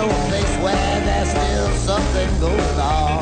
[0.00, 3.20] I know a place where there's still something going on.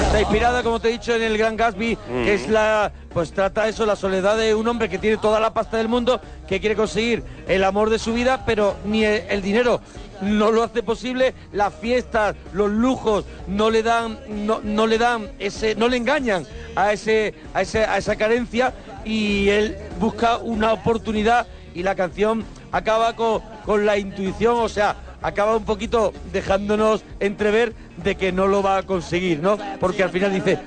[0.00, 3.68] Está inspirada, como te he dicho, en el Gran Gatsby, que es la, pues trata
[3.68, 6.76] eso, la soledad de un hombre que tiene toda la pasta del mundo, que quiere
[6.76, 9.80] conseguir el amor de su vida, pero ni el, el dinero
[10.22, 15.30] no lo hace posible, las fiestas, los lujos no le dan, no, no le dan
[15.38, 18.72] ese, no le engañan a ese, a ese, a esa carencia
[19.04, 23.42] y él busca una oportunidad y la canción acaba con,
[23.84, 28.82] la intuición, o sea, acaba un poquito dejándonos entrever de que no lo va a
[28.84, 29.58] conseguir, ¿no?
[29.80, 30.58] Porque al final dice,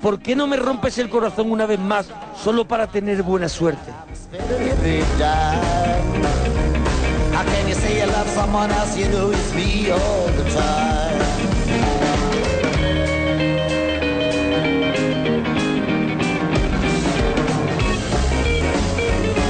[0.00, 2.08] ¿por qué no me rompes el corazón una vez más
[2.42, 3.92] solo para tener buena suerte?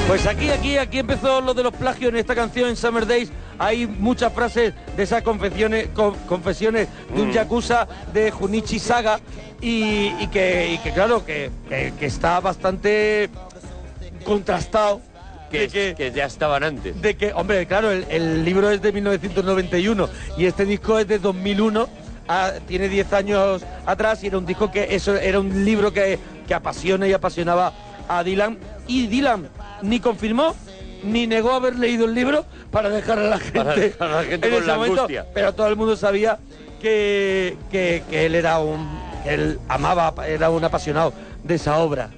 [0.08, 3.30] Pues aquí, aquí, aquí empezó lo de los plagios en esta canción en Summer Days.
[3.58, 9.20] Hay muchas frases de esas confesiones, con- confesiones de un yakuza de Junichi Saga
[9.60, 13.28] y, y que, y que, claro, que, que- que está bastante
[14.24, 15.02] contrastado.
[15.50, 17.00] Que, de que, que ya estaban antes.
[17.00, 21.18] de que, hombre, claro, el, el libro es de 1991 y este disco es de
[21.18, 21.88] 2001.
[22.28, 26.18] ah, tiene 10 años atrás y era un disco que eso era un libro que,
[26.46, 27.72] que apasiona y apasionaba
[28.08, 29.48] a Dylan y Dylan
[29.82, 30.54] ni confirmó
[31.04, 34.24] ni negó haber leído el libro para dejar a la gente, Para dejar a la
[34.24, 35.26] gente en con ese la momento, angustia.
[35.32, 36.38] pero todo el mundo sabía
[36.80, 38.86] que, que- que él era un
[39.24, 41.12] que él amaba era un apasionado
[41.44, 42.10] de esa obra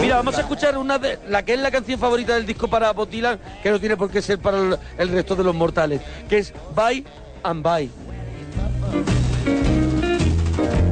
[0.00, 2.92] Mira, vamos a escuchar una de la que es la canción favorita del disco para
[2.92, 6.00] Bob Dylan, que no tiene por qué ser para el, el resto de los mortales,
[6.28, 7.04] que es Bye
[7.42, 7.90] and Bye.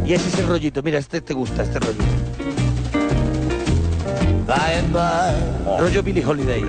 [0.04, 2.04] Y ese es el rollito, mira, este te gusta, este rollito.
[4.46, 5.34] By and by.
[5.64, 6.62] Rollo Billie Holiday.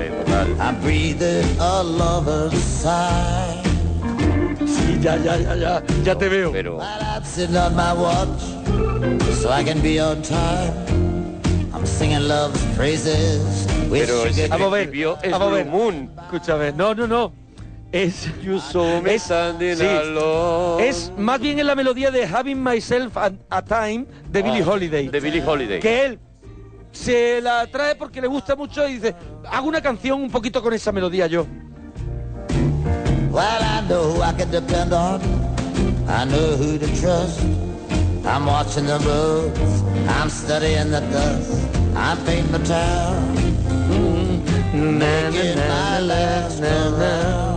[0.60, 3.64] I'm breathing a lover's sigh.
[4.66, 6.52] Sí, ya, ya, ya, ya, ya te veo.
[6.52, 8.42] Pero While I'm sitting on my watch,
[9.40, 10.74] so I can be on time.
[11.74, 14.48] I'm singing love's praises with Pero ese.
[14.50, 15.66] Vamos a ver, es vamos a Blue ver.
[15.68, 16.10] Moon.
[16.18, 17.32] Escúchame, no, no, no.
[17.92, 19.86] Es You saw me es- standing sí.
[19.86, 20.88] alone.
[20.90, 25.08] Es más bien en la melodía de Having Myself a, a Time de Ah, Holiday.
[25.08, 25.80] De Billie Holiday.
[25.80, 26.20] que él
[26.92, 29.16] se la trae porque le gusta mucho y dice,
[29.50, 31.46] hago una canción un poquito con esa melodía yo.
[33.32, 35.22] Well, I know I can depend on.
[36.08, 37.42] I know who to trust.
[38.26, 39.84] I'm watching the roads.
[40.10, 41.52] I'm studying the dust.
[41.96, 43.36] I'm painting my town.
[44.74, 47.57] Making my last hurrah.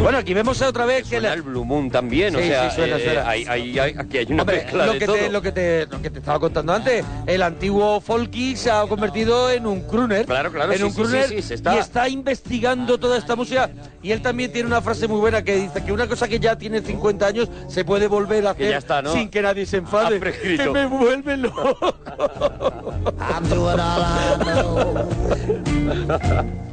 [0.00, 2.70] Bueno, aquí vemos otra vez que Suena la- el Blue Moon también, o Sí, sea,
[2.70, 3.28] sí, suena, eh, suena.
[3.28, 5.16] hay- hay- hay- aquí hay una Hombre, mezcla lo de que, todo.
[5.16, 8.82] te, lo, que te, lo que te estaba contando antes, el antiguo folky se ha
[8.86, 10.24] convertido en un crooner.
[10.24, 13.18] Claro, claro, en sí, un sí, crooner sí, sí, se está- y está investigando toda
[13.18, 13.70] esta música.
[14.02, 16.56] Y él también tiene una frase muy buena que dice que una cosa que ya
[16.56, 19.12] tiene 50 años se puede volver a Que hacer ya está, ¿no?
[19.12, 20.18] sin que nadie se enfade.
[20.20, 21.94] Que me vuelve loco.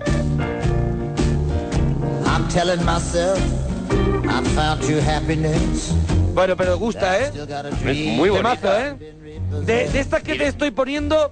[2.36, 2.84] I'm doing all I know.
[2.84, 3.40] I'm telling myself
[4.28, 5.94] I found true happiness.
[6.34, 7.32] bueno, pero gusta, ¿eh?
[7.86, 8.88] Es muy bonita.
[8.90, 8.96] ¿eh?
[9.66, 11.32] De, de estas que te estoy poniendo,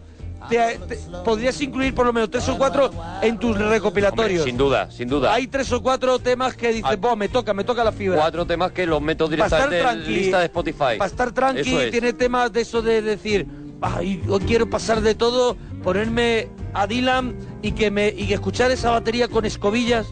[0.49, 2.89] te- te- podrías incluir por lo menos tres o cuatro
[3.21, 4.43] en tus Hombre, recopilatorios.
[4.45, 5.33] sin duda, sin duda.
[5.33, 6.99] Hay tres o cuatro temas que dices.
[6.99, 8.17] "Buah, me toca, me toca la fibra.
[8.17, 10.97] cuatro temas que los meto directamente en la lista de Spotify.
[10.97, 11.91] Para estar tranqui, es.
[11.91, 13.45] tiene temas de eso de decir,
[13.81, 18.71] ay, yo quiero pasar de todo, ponerme a Dylan y que me y que escuchar
[18.71, 20.07] esa batería con escobillas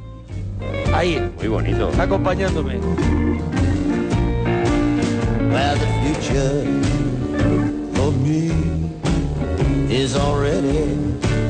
[0.94, 1.90] ahí, Muy bonito.
[2.00, 2.80] acompañándome.
[5.52, 6.64] Where the future
[7.94, 8.52] for me
[9.90, 10.80] is already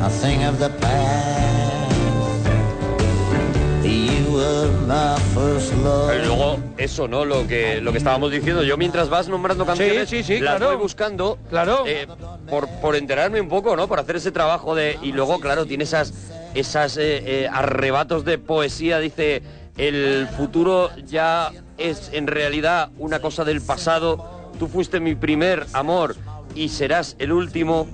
[0.01, 1.51] a thing of the past.
[3.84, 6.12] You were my first love.
[6.16, 7.26] Y luego, eso, ¿no?
[7.26, 8.64] Lo que, lo que estábamos diciendo.
[8.64, 10.74] Yo mientras vas nombrando canciones, sí, sí, las claro.
[10.74, 11.38] voy buscando.
[11.49, 11.84] Claro.
[11.86, 12.07] eh,
[12.49, 13.88] por, por enterarme un poco, ¿no?
[13.88, 14.97] Por hacer ese trabajo de...
[15.03, 16.14] Y luego, claro, tiene esas,
[16.54, 18.99] esas eh, eh, arrebatos de poesía.
[18.99, 19.41] Dice,
[19.78, 24.52] el futuro ya es en realidad una cosa del pasado.
[24.60, 26.16] Tú fuiste mi primer amor
[26.56, 27.88] y serás el último.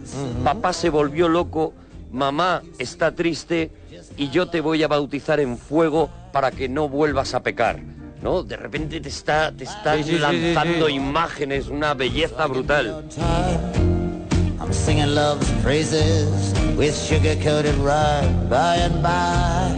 [0.44, 1.74] Papá se volvió loco.
[2.12, 3.72] Mamá está triste
[4.18, 7.80] y yo te voy a bautizar en fuego para que no vuelvas a pecar.
[8.22, 8.42] ¿No?
[8.42, 10.94] De repente te está, te está Sí, sí, sí, sí, lanzando sí.
[10.94, 13.06] imágenes, una belleza brutal.
[13.14, 14.58] time.
[14.60, 16.28] I'm singing love's praises
[16.78, 19.74] with sugar-coated rye by and by.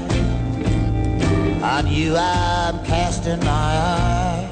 [1.64, 4.48] On you I'm casting my eye.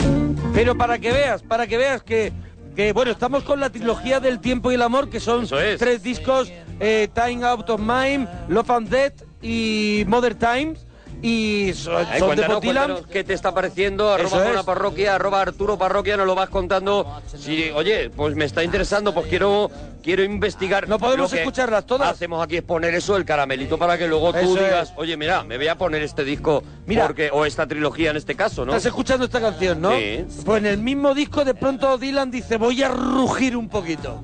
[0.53, 2.31] Pero para que veas, para que veas que,
[2.75, 5.77] que, bueno, estamos con la trilogía del tiempo y el amor, que son es.
[5.77, 10.86] tres discos, eh, Time Out of Mind, Love and Death y Mother Times.
[11.21, 14.65] Y son, son de cuéntanos, cuéntanos qué te está pareciendo, arroba una es.
[14.65, 17.21] parroquia, arroba Arturo Parroquia, nos lo vas contando.
[17.37, 19.69] Si, oye, pues me está interesando, pues quiero
[20.03, 20.87] quiero investigar.
[20.87, 22.09] No podemos escucharlas todas.
[22.11, 24.93] Hacemos aquí es poner eso, el caramelito, para que luego tú Eso digas, es.
[24.97, 27.05] oye, mira, me voy a poner este disco, Mira.
[27.07, 28.71] porque, o esta trilogía en este caso, ¿no?
[28.71, 29.91] Estás escuchando esta canción, ¿no?
[29.91, 30.25] Sí.
[30.45, 34.23] Pues en el mismo disco de pronto Dylan dice, voy a rugir un poquito.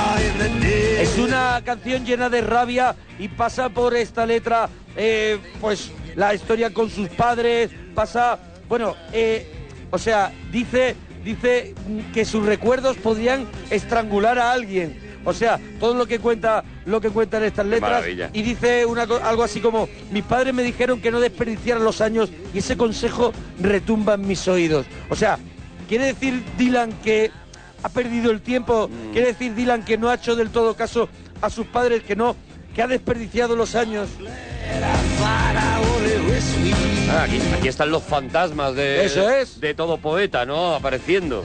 [1.01, 6.71] Es una canción llena de rabia y pasa por esta letra, eh, pues la historia
[6.71, 8.37] con sus padres, pasa,
[8.69, 9.47] bueno, eh,
[9.89, 10.95] o sea, dice,
[11.25, 11.73] dice
[12.13, 14.99] que sus recuerdos podrían estrangular a alguien.
[15.25, 18.29] O sea, todo lo que cuenta, lo que cuentan estas letras maravilla.
[18.31, 22.29] y dice una, algo así como mis padres me dijeron que no desperdiciara los años
[22.53, 24.85] y ese consejo retumba en mis oídos.
[25.09, 25.39] O sea,
[25.89, 27.31] quiere decir Dylan que
[27.83, 31.09] ha perdido el tiempo, quiere decir Dylan que no ha hecho del todo caso
[31.41, 32.35] a sus padres, que no,
[32.75, 34.09] que ha desperdiciado los años.
[37.09, 39.59] Ah, aquí, aquí están los fantasmas de, Eso es.
[39.59, 40.75] de todo poeta, ¿no?
[40.75, 41.43] Apareciendo.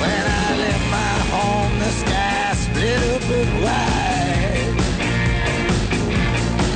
[0.00, 2.23] When I left my home, the sky
[2.84, 4.74] wide.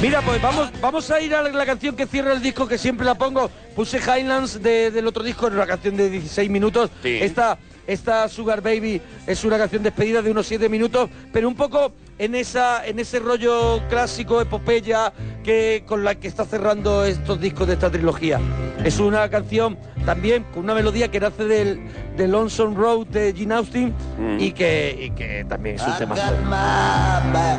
[0.01, 3.05] Mira, pues vamos, vamos a ir a la canción que cierra el disco, que siempre
[3.05, 3.51] la pongo.
[3.75, 6.91] Puse Highlands de- del otro disco, era una canción de 16 minutos.
[7.03, 7.19] Sí.
[7.21, 7.59] Esta,
[7.89, 12.35] esta Sugar Baby es una canción despedida de unos 7 minutos, pero un poco en
[12.37, 15.13] esa, en ese rollo clásico, epopeya,
[15.43, 18.39] que, con la que está cerrando estos discos de esta trilogía.
[18.85, 21.81] Es una canción también con una melodía que nace del,
[22.17, 24.39] del Lonesome Road de Gene Austin Mm.
[24.41, 26.15] y, que, y que también es un tema.
[26.15, 27.59] got my back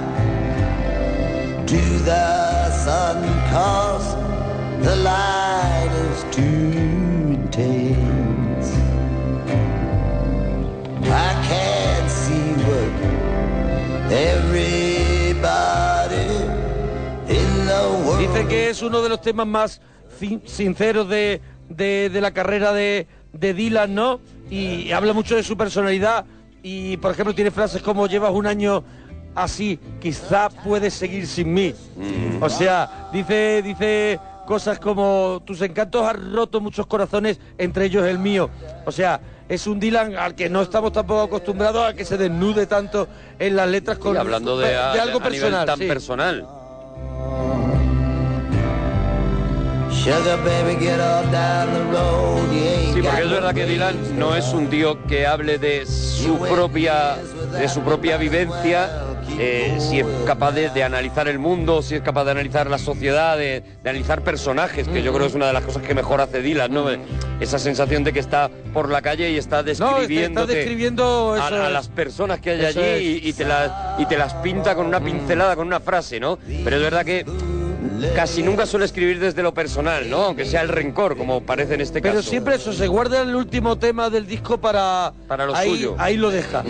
[1.66, 4.16] to the sun cause
[4.84, 6.79] the light is too
[11.12, 14.12] I can't see what
[15.30, 16.28] everybody
[17.28, 19.82] in the world Dice que es uno de los temas más
[20.20, 24.20] sin- sinceros de, de- de la carrera de, de Dylan, ¿no?
[24.50, 26.26] Y habla mucho de su personalidad
[26.64, 28.84] y, por ejemplo, tiene frases como llevas un año
[29.36, 31.74] así, quizá puedes seguir sin mí.
[32.42, 38.18] O sea, dice, dice cosas como tus encantos han roto muchos corazones, entre ellos el
[38.18, 38.50] mío.
[38.86, 42.68] O sea, es un Dylan al que no estamos tampoco acostumbrados a que se desnude
[42.68, 43.08] tanto
[43.40, 45.66] en las letras con Y hablando de, a- algo a nivel personal.
[45.66, 45.88] tan sí.
[45.88, 46.48] personal.
[52.94, 56.38] Sí, porque es no verdad que Dylan no es un tío que hable de su
[56.40, 57.18] propia,
[57.60, 58.90] de su propia vivencia,
[59.38, 62.78] eh, si es capaz de, de analizar el mundo, si es capaz de analizar la
[62.78, 65.94] sociedad, de, de analizar personajes, que yo creo que es una de las cosas que
[65.94, 66.86] mejor hace Dylan, ¿no?
[67.40, 71.36] Esa sensación de que está por la calle y está No, está- describiendo está describiendo
[71.36, 74.76] eso a, las personas que hay allí y, y te las, y te las pinta
[74.76, 76.38] con una pincelada, con una frase, ¿no?
[76.64, 77.26] Pero es verdad que
[78.16, 80.24] casi nunca suele escribir desde lo personal, ¿no?
[80.24, 82.30] Aunque sea el rencor, como parece en este Pero caso.
[82.30, 85.14] siempre eso, se guarda el último tema del disco para...
[85.28, 85.96] Para lo ahí, suyo.
[85.98, 86.64] Ahí lo deja.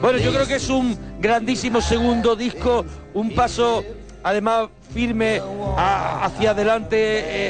[0.00, 3.84] Bueno, yo creo que es un grandísimo segundo disco, un paso
[4.24, 5.40] además firme
[5.76, 6.96] a- hacia adelante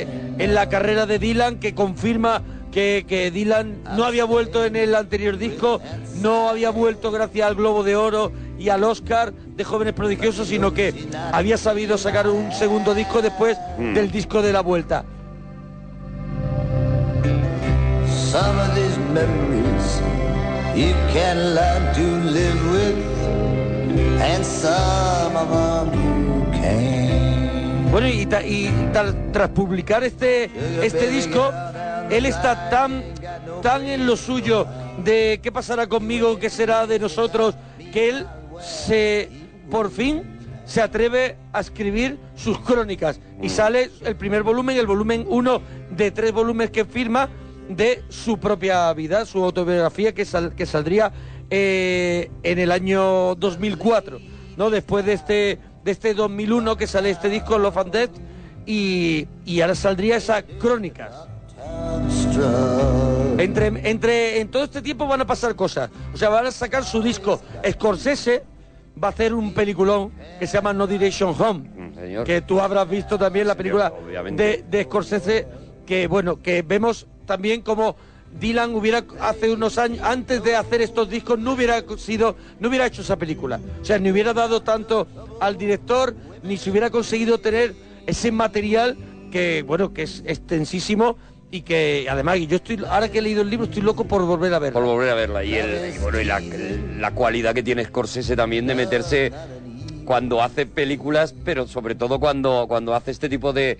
[0.02, 0.06] eh,
[0.38, 2.42] en la carrera de Dylan, que confirma
[2.72, 5.80] que, que Dylan no había vuelto en el anterior disco,
[6.20, 10.72] no había vuelto gracias al Globo de Oro y al Oscar de Jóvenes Prodigiosos, sino
[10.72, 10.92] que
[11.32, 15.04] había sabido sacar un segundo disco después del disco de la vuelta.
[18.08, 20.00] Some of these memories
[20.74, 27.90] you can learn to live with, and some of them you can't.
[27.90, 30.44] Bueno, y, ta- y ta- tras publicar este,
[30.82, 31.52] este disco,
[32.16, 33.02] él está tan,
[33.62, 34.66] tan en lo suyo
[35.04, 37.54] de qué pasará conmigo, qué será de nosotros,
[37.92, 38.26] que él
[38.60, 39.28] se,
[39.70, 40.22] por fin,
[40.64, 43.20] se atreve a escribir sus crónicas.
[43.40, 45.60] Y sale el primer volumen, el volumen uno
[45.90, 47.28] de tres volúmenes que firma
[47.68, 51.12] de su propia vida, su autobiografía que, sal- que saldría
[51.50, 54.18] eh, en el año 2004.
[54.56, 54.70] ¿no?
[54.70, 58.10] Después de este, de este 2001 que sale este disco Love and Death
[58.66, 61.12] y, y ahora saldría esa Crónicas.
[63.38, 65.90] Entre, entre, en todo este tiempo van a pasar cosas.
[66.12, 67.40] O sea, van a sacar su disco.
[67.68, 68.44] Scorsese
[69.02, 71.68] va a hacer un peliculón que se llama No Direction Home.
[71.68, 72.24] Mm, señor.
[72.24, 73.92] Que tú habrás visto también la película
[74.32, 75.46] de, de Scorsese.
[75.86, 77.96] Que bueno, que vemos también como
[78.38, 82.86] Dylan hubiera hace unos años, antes de hacer estos discos, no hubiera sido, no hubiera
[82.86, 83.60] hecho esa película.
[83.80, 85.06] O sea, ni hubiera dado tanto
[85.40, 87.74] al director, ni se hubiera conseguido tener
[88.06, 88.96] ese material
[89.30, 91.16] que, bueno, que es extensísimo
[91.52, 94.54] y que además, yo estoy, ahora que he leído el libro, estoy loco por volver
[94.54, 94.80] a verlo.
[94.80, 95.44] Por volver a verla.
[95.44, 96.40] Y, el, y bueno, y la,
[96.98, 99.30] la cualidad que tiene Scorsese también de meterse
[100.06, 103.76] cuando hace películas, pero sobre todo cuando, cuando hace este tipo de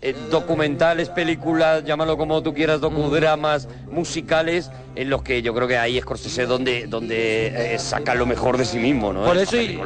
[0.00, 5.76] eh, documentales, películas, llámalo como tú quieras, docudramas, musicales, en los que yo creo que
[5.76, 9.24] ahí Scorsese donde, donde eh, saca lo mejor de sí mismo, ¿no?
[9.24, 9.76] Por eso, y,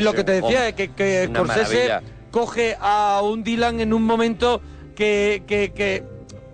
[0.00, 2.02] lo que te decía oh, es que, que Scorsese maravilla.
[2.32, 4.60] coge a un Dylan en un momento
[4.96, 6.11] que, que, que,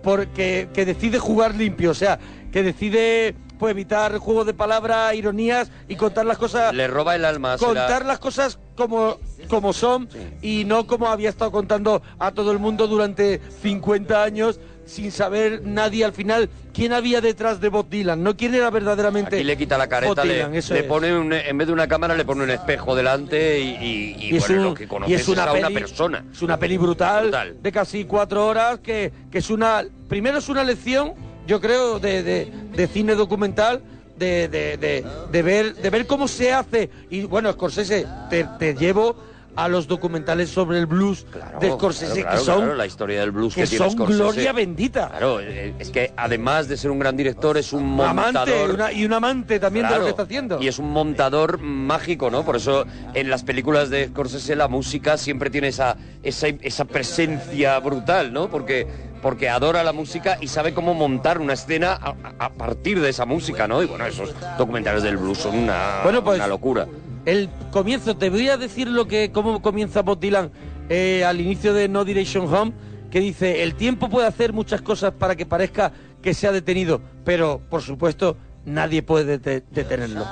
[0.09, 2.17] por- que- que decide jugar limpio, o sea,
[2.51, 7.25] que decide pues, evitar juegos de palabras, ironías y contar las cosas Le roba el
[7.25, 7.51] alma.
[7.51, 9.17] la- contar las cosas como,
[9.49, 10.07] como son
[10.41, 14.59] y no como había estado contando a todo el mundo durante 50 años
[14.89, 19.35] sin saber nadie al final quién había detrás de Bob Dylan, no quién era verdaderamente
[19.37, 20.83] Aquí le quita la careta, le, Dylan, le es.
[20.83, 24.33] pone un- en vez de una cámara le pone un espejo delante y, y- y,
[24.33, 26.25] Y es bueno, un- lo que y conoces es una a una persona.
[26.31, 27.57] Es una peli brutal, Brutal.
[27.61, 29.85] de casi cuatro horas que, que es una...
[30.07, 31.13] Primero es una lección,
[31.45, 33.81] yo creo, de, de- de cine documental,
[34.17, 36.89] de, de- de- de ver, de ver cómo se hace.
[37.09, 39.15] Y bueno, Scorsese, te, te llevo
[39.55, 41.25] a los documentales sobre el blues
[41.59, 44.17] de Scorsese, claro, que son, la historia del blues que, que tiene son Scorsese.
[44.23, 45.09] gloria bendita.
[45.09, 48.19] Claro, eh, es que además de ser un gran director es un montador.
[48.37, 50.61] amante una- y un amante también de lo que está haciendo.
[50.61, 52.43] Y es un montador mágico, ¿no?
[52.45, 57.77] Por eso en las películas de Scorsese la música siempre tiene esa, esa, esa presencia
[57.79, 58.49] brutal, ¿no?
[58.49, 58.87] Porque,
[59.21, 63.09] porque adora la música y sabe cómo montar una escena a, a- a partir de
[63.09, 63.83] esa música, ¿no?
[63.83, 66.87] Y bueno, esos documentales del blues son una, Bueno, pues, una locura.
[67.25, 70.51] El comienzo, te voy a decir lo que cómo comienza Bob Dylan
[70.89, 72.71] eh, al inicio de No Direction Home,
[73.11, 75.91] que dice, el tiempo puede hacer muchas cosas para que parezca
[76.21, 80.25] que se ha detenido, pero por supuesto nadie puede dete- detenerlo.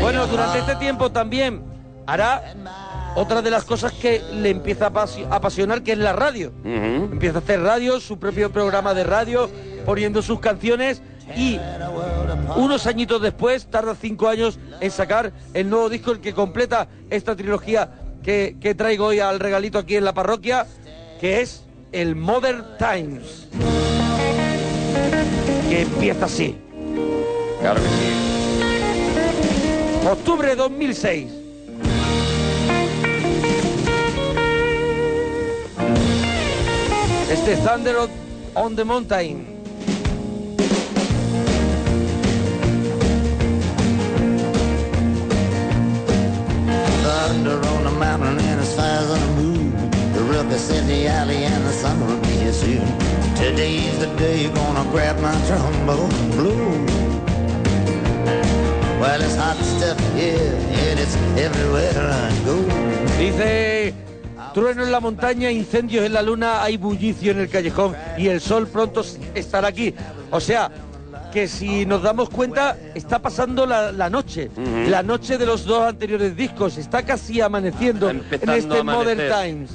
[0.00, 1.62] Bueno, durante este tiempo también
[2.06, 2.42] hará
[3.14, 6.52] otra de las cosas que le empieza a apasionar, que es la radio.
[6.64, 9.50] Empieza a hacer radio, su propio programa de radio,
[9.84, 11.02] poniendo sus canciones
[11.36, 11.58] y
[12.56, 17.36] unos añitos después, tarda cinco años en sacar el nuevo disco, el que completa esta
[17.36, 17.90] trilogía
[18.22, 20.66] que, que traigo hoy al regalito aquí en la parroquia,
[21.20, 23.46] que es el Modern Times.
[25.68, 26.56] Que empieza así.
[27.60, 27.94] Claro que sí.
[30.10, 31.30] Octubre 2006.
[37.30, 38.10] Este Thunder on-
[38.54, 39.57] on the Mountain.
[47.28, 49.90] Thunder on the mountain and as far as on the moon.
[50.14, 52.80] The ruckus in the alley and the sun will be here soon.
[53.36, 56.56] Today's the day you're gonna grab my trombone blow.
[58.98, 60.54] Well, it's hot stuff here
[60.86, 62.56] and it's everywhere I go.
[63.18, 63.92] Dice,
[64.54, 68.40] trueno en la montaña, incendios en la luna, hay bullicio en el callejón y el
[68.40, 69.04] sol pronto
[69.34, 69.94] estará aquí.
[70.30, 70.70] O sea,
[71.32, 74.50] que si nos damos cuenta, está pasando la, la noche,
[74.88, 79.20] la noche de los dos anteriores discos, está casi amaneciendo en este Modern.
[79.28, 79.70] Times.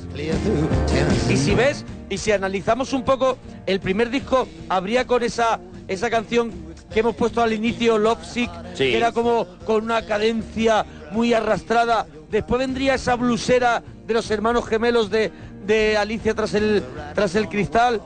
[1.29, 6.09] Y si ves, y si analizamos un poco, el primer disco habría con esa, esa
[6.09, 6.51] canción
[6.93, 8.85] que hemos puesto al inicio, Love Sick, Sí.
[8.85, 12.07] que era como con una cadencia muy arrastrada.
[12.31, 15.31] Después vendría esa blusera de los hermanos gemelos de,
[15.65, 16.83] de Alicia tras el,
[17.15, 18.01] tras el cristal,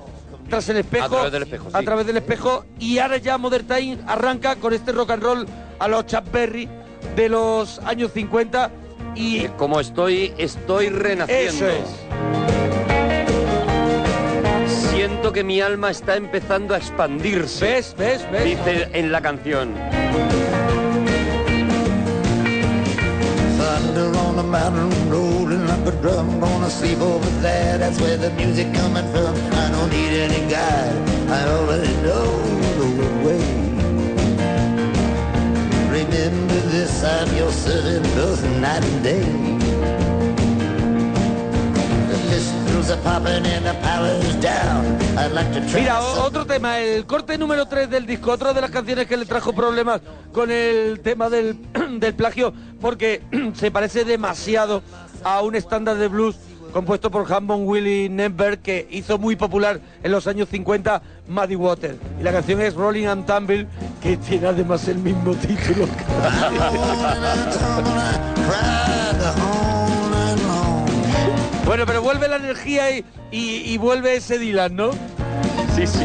[0.49, 1.05] tras el espejo.
[1.05, 1.85] A través del espejo, a sí.
[1.85, 2.65] través del espejo.
[2.79, 5.45] Y ahora ya Modern Time arranca con este rock and roll
[5.79, 6.67] a los Chuck Berry
[7.15, 8.71] de los años 50.
[9.15, 11.49] Y Como estoy, estoy renaciendo.
[11.49, 11.85] eso es.
[14.91, 17.65] Siento que mi alma está empezando a expandirse.
[17.65, 17.95] ¿Ves?
[17.97, 18.27] ¿Ves?
[18.31, 18.43] ¿Ves?
[18.43, 19.73] Dice en la canción.
[23.97, 26.39] On the mountain, rolling like a drum.
[26.39, 29.35] Gonna sleep over there, that's where the music coming from.
[29.53, 30.95] I don't need any guide,
[31.27, 32.27] I already know
[32.77, 32.89] the
[33.25, 33.41] way.
[35.89, 39.56] Remember this, I'm your servant both night and day.
[45.73, 49.25] Mira, otro tema, el corte número 3 del disco, otra de las canciones que le
[49.25, 50.01] trajo problemas
[50.31, 51.57] con el tema del,
[51.99, 53.21] del plagio, porque
[53.55, 54.83] se parece demasiado
[55.23, 56.35] a un estándar de blues
[56.71, 61.97] compuesto por Hammond Willie Nemberg que hizo muy popular en los años 50 Muddy Water.
[62.19, 63.65] Y la canción es Rolling and Tumble,
[64.01, 65.87] que tiene además el mismo título.
[71.77, 74.89] bueno, pero vuelve la energía y, y- y vuelve ese Dylan, ¿no?
[75.75, 76.03] Sí, sí.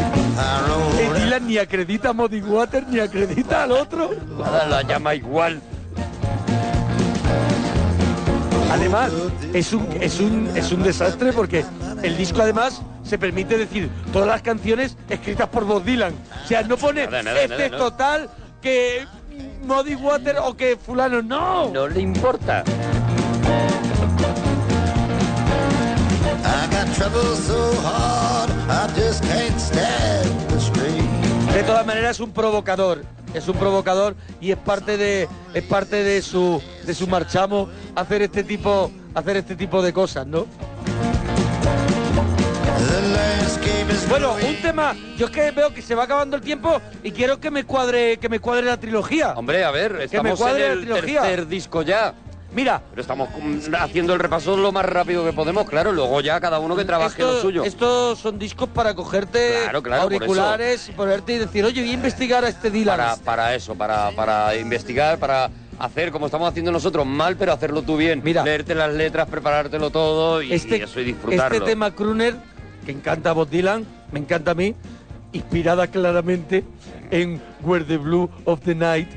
[0.69, 4.11] Rolled Dylan ni acredita a Muddy Water ni acredita al otro.
[4.39, 5.63] Nada la llama igual.
[8.71, 9.13] Además,
[9.55, 11.65] es un, es un, es un desastre porque
[12.03, 16.13] el disco además se permite decir todas las canciones escritas por Bob Dylan.
[16.45, 17.79] O sea, no pone Nada, nada, este nada, es no.
[17.79, 18.29] total
[18.61, 19.07] que
[19.67, 21.23] Muddy Water o que fulano.
[21.23, 21.71] No.
[21.71, 22.63] No le importa.
[27.03, 31.03] Trouble so hard, I just can't stand the street.
[31.53, 33.03] De todas maneras es un provocador.
[33.35, 38.23] Es un provocador y es parte de es parte de su de su marchamo hacer
[38.23, 40.47] este tipo hacer este tipo de cosas, ¿no?
[44.09, 47.41] Bueno, un tema, yo es que veo que se va acabando el tiempo y quiero
[47.41, 49.33] que me cuadre que me cuadre la trilogía.
[49.33, 51.23] Hombre, a ver, estamos en cuadre la el trilogía.
[51.23, 52.15] tercer disco ya.
[52.55, 53.29] Mira, Pero estamos
[53.81, 55.93] haciendo el repaso lo más rápido que podemos, claro.
[55.93, 57.65] Luego ya cada uno que trabaje Esto- lo suyo.
[57.65, 61.91] Estos son discos para cogerte Claro, claro, por auriculares y ponerte y decir, oye, voy
[61.91, 62.97] a investigar a este Dylan.
[62.97, 67.83] Para, para eso, para, para investigar, para hacer como estamos haciendo nosotros mal, pero hacerlo
[67.83, 68.21] tú bien.
[68.23, 68.45] Mira.
[68.45, 71.57] Leerte las letras, preparártelo todo y, este, y eso y disfrutarlo.
[71.57, 72.37] este tema crooner,
[72.85, 74.75] que encanta a Bob Dylan, me encanta a mí,
[75.33, 76.65] inspirada claramente
[77.11, 79.09] en Where the Blue of the Night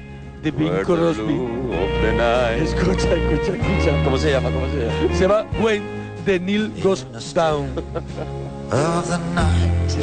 [0.42, 1.95] de Bing Crosby.
[2.06, 2.62] The night.
[2.62, 4.04] Escucha, escucha, escucha.
[4.04, 4.52] ¿Cómo se llama?
[4.52, 5.16] ¿Cómo se llama?
[5.16, 5.84] Se llama When
[6.26, 7.70] the Neil Goes Down.
[8.72, 9.94] of the night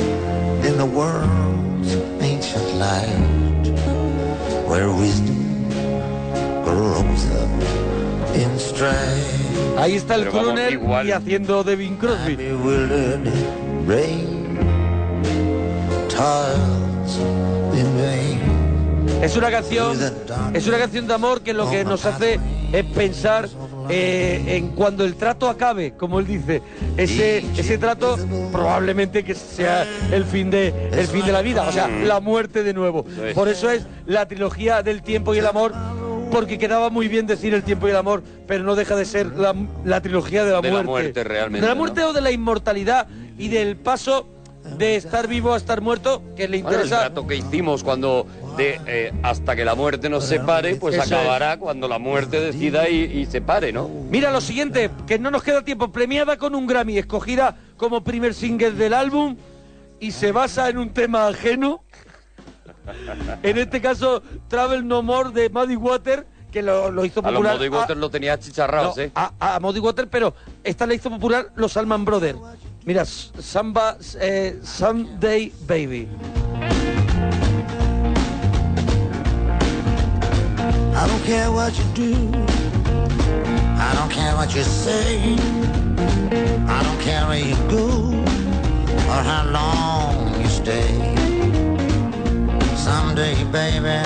[0.64, 3.66] in the world's ancient light
[4.68, 5.68] where wisdom
[6.64, 9.38] grows up in strife.
[9.78, 12.36] Ahí está el crooner y haciendo de Bing Crosby.
[13.86, 14.42] Rain.
[19.22, 19.96] Es una canción,
[20.52, 22.40] es una canción de amor que lo que nos hace
[22.72, 23.48] es pensar
[23.88, 26.60] eh, en cuando el trato acabe, como él dice.
[26.96, 28.18] Ese, ese trato
[28.50, 32.64] probablemente que sea el fin de el fin de la vida, o sea, la muerte
[32.64, 33.04] de nuevo.
[33.34, 35.72] Por eso es la trilogía del tiempo y el amor.
[36.32, 39.26] Porque quedaba muy bien decir el tiempo y el amor, pero no deja de ser
[39.36, 39.54] la,
[39.84, 40.88] la trilogía de la De la muerte.
[40.90, 41.78] muerte, realmente, De la ¿no?
[41.80, 43.06] muerte o de la inmortalidad
[43.36, 44.26] y del paso
[44.78, 47.00] de estar vivo a estar muerto, que le Bueno, el interesa.
[47.00, 48.26] trato que hicimos cuando
[48.57, 51.12] de eh, hasta que la muerte nos separe, pues Eso es.
[51.12, 53.88] acabará cuando la muerte decida y, y se pare, ¿no?
[54.11, 58.34] Mira lo siguiente, que no nos queda tiempo, premiada con un Grammy, escogida como primer
[58.34, 59.36] single del álbum
[60.00, 61.82] y se basa en un tema ajeno.
[63.42, 67.57] En este caso, Travel No More de Muddy Water, que lo, lo hizo A popular.
[67.57, 69.11] Muddy Waters lo tenía chicharrados, no, ¿eh?
[69.14, 70.34] a, a Muddy Water, pero
[70.64, 72.38] esta la hizo popular los Alman Brothers.
[72.84, 76.09] Mira, Samba, eh, Sunday Baby.
[81.03, 82.12] I don't care what you do.
[83.86, 85.36] I don't care what you say.
[86.76, 87.86] I don't care where you go
[89.11, 90.92] or how long you stay.
[92.76, 93.98] Someday, baby,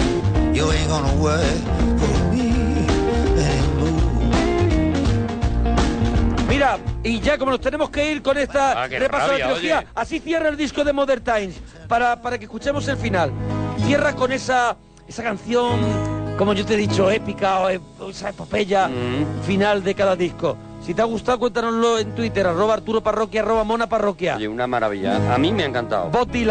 [0.57, 1.61] you ain't gonna work
[2.01, 2.49] for me
[3.45, 4.03] anymore.
[6.49, 9.53] Mira, y ya como nos tenemos que ir con esta Ah, repaso de rabia, la
[9.55, 9.89] trilogía, oye.
[9.95, 11.57] así cierra el disco de Modern Times,
[11.89, 13.31] para, para que escuchemos el final.
[13.85, 14.77] Cierra con esa,
[15.07, 15.79] esa canción,
[16.37, 17.69] como yo te he dicho, épica, o,
[18.11, 19.43] esa epopeya Mm.
[19.47, 20.57] final de cada disco.
[20.85, 24.37] Si te ha gustado, cuéntanoslo en Twitter, arroba Arturo Parroquia, arroba Mona Parroquia.
[24.37, 25.35] Oye, una maravilla.
[25.35, 26.11] A mí me ha encantado.
[26.11, 26.45] Bob Dylan.